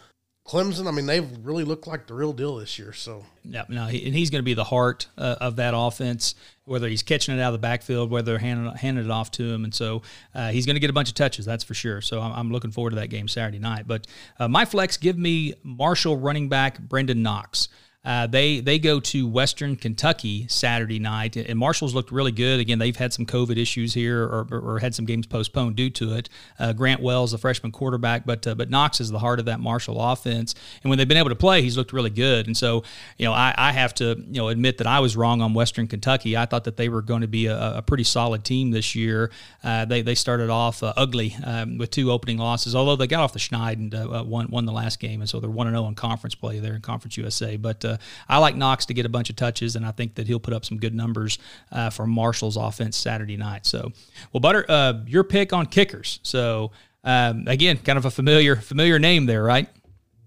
[0.45, 2.91] Clemson, I mean, they've really looked like the real deal this year.
[2.91, 6.35] So, yeah, no, he, and he's going to be the heart uh, of that offense,
[6.65, 9.43] whether he's catching it out of the backfield, whether they're handing, handing it off to
[9.43, 9.63] him.
[9.63, 10.01] And so
[10.35, 12.01] uh, he's going to get a bunch of touches, that's for sure.
[12.01, 13.87] So I'm, I'm looking forward to that game Saturday night.
[13.87, 14.07] But
[14.39, 17.69] uh, my flex, give me Marshall running back Brenden Knox.
[18.05, 22.61] Uh, they they go to Western Kentucky Saturday night, and Marshall's looked really good.
[22.61, 26.13] Again, they've had some COVID issues here, or, or had some games postponed due to
[26.13, 26.29] it.
[26.57, 29.59] Uh, Grant Wells, the freshman quarterback, but uh, but Knox is the heart of that
[29.59, 30.55] Marshall offense.
[30.81, 32.47] And when they've been able to play, he's looked really good.
[32.47, 32.85] And so,
[33.17, 35.87] you know, I, I have to you know admit that I was wrong on Western
[35.87, 36.37] Kentucky.
[36.37, 39.29] I thought that they were going to be a, a pretty solid team this year.
[39.61, 43.19] Uh, they they started off uh, ugly um, with two opening losses, although they got
[43.19, 45.75] off the schneid and uh, won won the last game, and so they're one and
[45.75, 47.57] zero oh in conference play there in Conference USA.
[47.57, 50.27] But uh, I like Knox to get a bunch of touches, and I think that
[50.27, 51.37] he'll put up some good numbers
[51.71, 53.65] uh, for Marshall's offense Saturday night.
[53.65, 53.91] So,
[54.31, 56.19] well, Butter, uh, your pick on kickers.
[56.23, 56.71] So,
[57.03, 59.69] um, again, kind of a familiar familiar name there, right?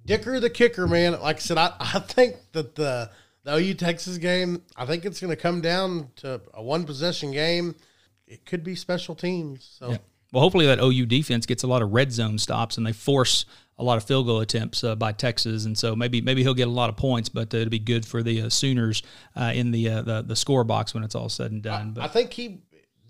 [0.05, 1.21] Dicker the kicker, man.
[1.21, 3.11] Like I said, I, I think that the
[3.45, 7.33] the OU Texas game, I think it's going to come down to a one possession
[7.33, 7.75] game.
[8.27, 9.77] It could be special teams.
[9.79, 9.91] So.
[9.91, 9.99] Yeah.
[10.33, 13.45] Well, hopefully that OU defense gets a lot of red zone stops and they force
[13.79, 16.69] a lot of field goal attempts uh, by Texas, and so maybe maybe he'll get
[16.69, 19.03] a lot of points, but uh, it'll be good for the uh, Sooners
[19.35, 21.97] uh, in the, uh, the the score box when it's all said and done.
[21.99, 22.61] I, I think he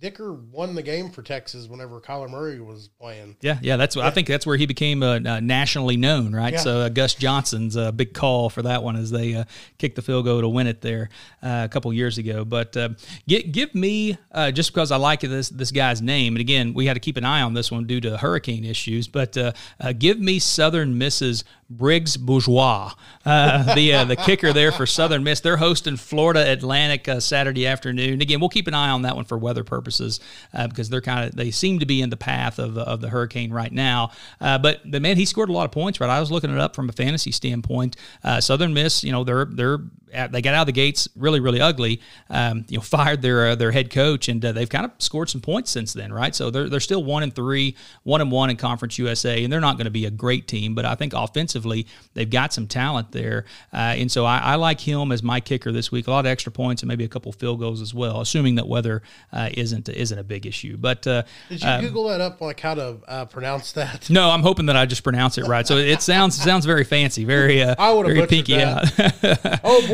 [0.03, 3.36] Dicker won the game for Texas whenever Kyler Murray was playing.
[3.40, 6.55] Yeah, yeah, that's what I think that's where he became uh, uh, nationally known, right?
[6.55, 6.59] Yeah.
[6.59, 9.44] So uh, Gus Johnson's a big call for that one as they uh,
[9.78, 11.09] kicked the field goal to win it there
[11.40, 12.44] uh, a couple years ago.
[12.44, 12.90] But uh,
[13.28, 16.86] gi- give me uh, just because I like this this guy's name, and again we
[16.86, 19.07] had to keep an eye on this one due to hurricane issues.
[19.07, 21.44] But uh, uh, give me Southern Miss's
[21.76, 22.92] Briggs Bourgeois,
[23.24, 25.40] uh, the uh, the kicker there for Southern Miss.
[25.40, 28.20] They're hosting Florida Atlantic uh, Saturday afternoon.
[28.20, 30.20] Again, we'll keep an eye on that one for weather purposes
[30.52, 33.08] uh, because they're kind of they seem to be in the path of, of the
[33.08, 34.10] hurricane right now.
[34.40, 36.00] Uh, but the man, he scored a lot of points.
[36.00, 37.96] Right, I was looking it up from a fantasy standpoint.
[38.22, 39.78] Uh, Southern Miss, you know, they're they're
[40.12, 42.00] they got out of the gates really really ugly.
[42.30, 45.30] Um, you know, fired their uh, their head coach, and uh, they've kind of scored
[45.30, 46.12] some points since then.
[46.12, 49.52] Right, so they're they're still one and three, one and one in Conference USA, and
[49.52, 52.66] they're not going to be a great team, but I think offensively they've got some
[52.66, 56.06] talent there, uh, and so I, I like him as my kicker this week.
[56.06, 58.68] A lot of extra points and maybe a couple field goals as well, assuming that
[58.68, 59.02] weather
[59.32, 60.76] uh, isn't isn't a big issue.
[60.76, 64.08] But uh, Did you Google that up, like how to uh, pronounce that?
[64.10, 65.66] no, I'm hoping that I just pronounce it right.
[65.66, 69.44] So it sounds sounds very fancy, very uh, I very butchered pinky that.
[69.44, 69.60] out.
[69.64, 69.86] Oh,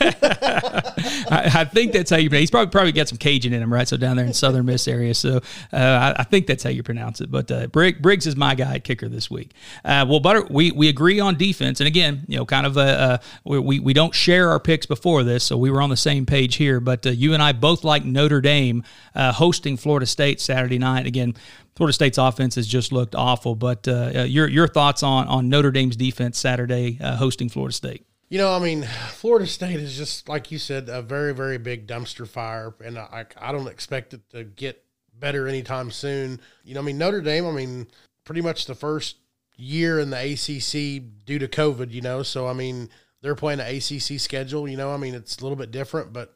[0.00, 2.30] I, I think that's how you.
[2.30, 3.86] He's probably probably got some Cajun in him, right?
[3.88, 5.14] So down there in Southern Miss area.
[5.14, 5.36] So
[5.72, 7.30] uh, I, I think that's how you pronounce it.
[7.30, 9.52] But uh, Brig, Briggs is my guy kicker this week.
[9.84, 12.80] Uh, well, Butter, we we agree on defense, and again, you know, kind of uh,
[12.80, 16.26] uh, we we don't share our picks before this, so we were on the same
[16.26, 16.80] page here.
[16.80, 18.84] But uh, you and I both like Notre Dame
[19.14, 21.06] hosting Florida State Saturday night.
[21.06, 21.34] Again.
[21.74, 25.70] Florida State's offense has just looked awful, but uh, your your thoughts on on Notre
[25.70, 28.04] Dame's defense Saturday uh, hosting Florida State?
[28.32, 31.86] You know, I mean, Florida State is just like you said, a very, very big
[31.86, 36.40] dumpster fire, and I, I don't expect it to get better anytime soon.
[36.64, 37.88] You know, I mean, Notre Dame, I mean,
[38.24, 39.16] pretty much the first
[39.58, 41.90] year in the ACC due to COVID.
[41.90, 42.88] You know, so I mean,
[43.20, 44.66] they're playing an ACC schedule.
[44.66, 46.34] You know, I mean, it's a little bit different, but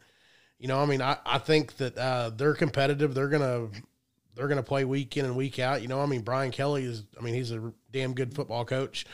[0.58, 3.14] you know, I mean, I, I think that uh, they're competitive.
[3.14, 3.68] They're gonna
[4.34, 5.80] they're gonna play week in and week out.
[5.80, 9.06] You know, I mean, Brian Kelly is, I mean, he's a damn good football coach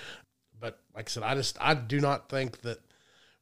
[0.94, 2.78] like I said, I just I do not think that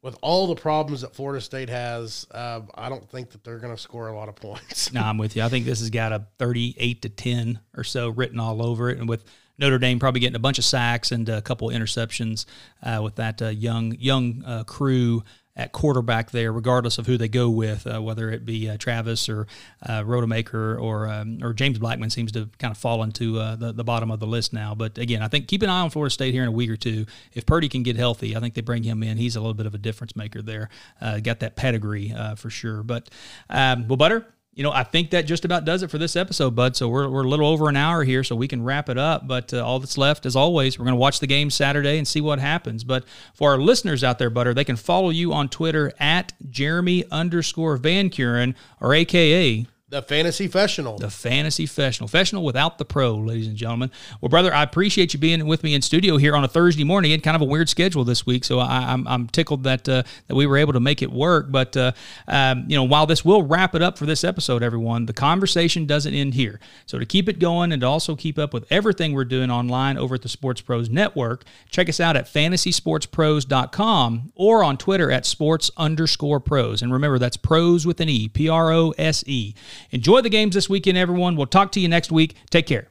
[0.03, 3.75] with all the problems that Florida State has, uh, I don't think that they're going
[3.75, 4.93] to score a lot of points.
[4.93, 5.43] No, I'm with you.
[5.43, 8.99] I think this has got a 38 to 10 or so written all over it,
[8.99, 9.25] and with
[9.59, 12.47] Notre Dame probably getting a bunch of sacks and a couple interceptions
[12.83, 15.23] uh, with that uh, young young uh, crew
[15.57, 19.29] at quarterback there, regardless of who they go with, uh, whether it be uh, Travis
[19.29, 19.47] or
[19.85, 23.73] uh, Rodemaker or um, or James Blackman seems to kind of fall into uh, the,
[23.73, 24.75] the bottom of the list now.
[24.75, 26.77] But again, I think keep an eye on Florida State here in a week or
[26.77, 27.07] two.
[27.33, 29.17] If Purdy can get healthy, I think they bring him in.
[29.17, 30.69] He's a little bit of a difference maker there.
[31.01, 32.83] Uh, got that pedigree uh, for sure.
[32.83, 33.11] But
[33.49, 34.27] um, well, Butter,
[34.61, 36.77] you know, I think that just about does it for this episode, bud.
[36.77, 39.27] So we're, we're a little over an hour here, so we can wrap it up.
[39.27, 42.07] But uh, all that's left, as always, we're going to watch the game Saturday and
[42.07, 42.85] see what happens.
[42.85, 47.07] But for our listeners out there, Butter, they can follow you on Twitter at Jeremy
[47.11, 50.99] underscore Van Kuren or AKA The fantasy professional.
[50.99, 53.91] the fantasy professional, professional without the pro, ladies and gentlemen.
[54.21, 57.11] Well, brother, I appreciate you being with me in studio here on a Thursday morning.
[57.11, 60.05] It kind of a weird schedule this week, so I, I'm, I'm tickled that uh,
[60.29, 61.51] that we were able to make it work.
[61.51, 61.91] But uh,
[62.29, 65.87] um, you know, while this will wrap it up for this episode, everyone, the conversation
[65.87, 66.61] doesn't end here.
[66.87, 69.99] So to keep it going and to also keep up with everything we're doing online
[69.99, 75.27] over at the Sports Pros Network, check us out at fantasysportspros.com or on Twitter at
[75.27, 76.81] sports underscore pros.
[76.81, 79.53] And remember, that's pros with an E, P R O S E.
[79.91, 81.37] Enjoy the games this weekend, everyone.
[81.37, 82.37] We'll talk to you next week.
[82.51, 82.89] Take care.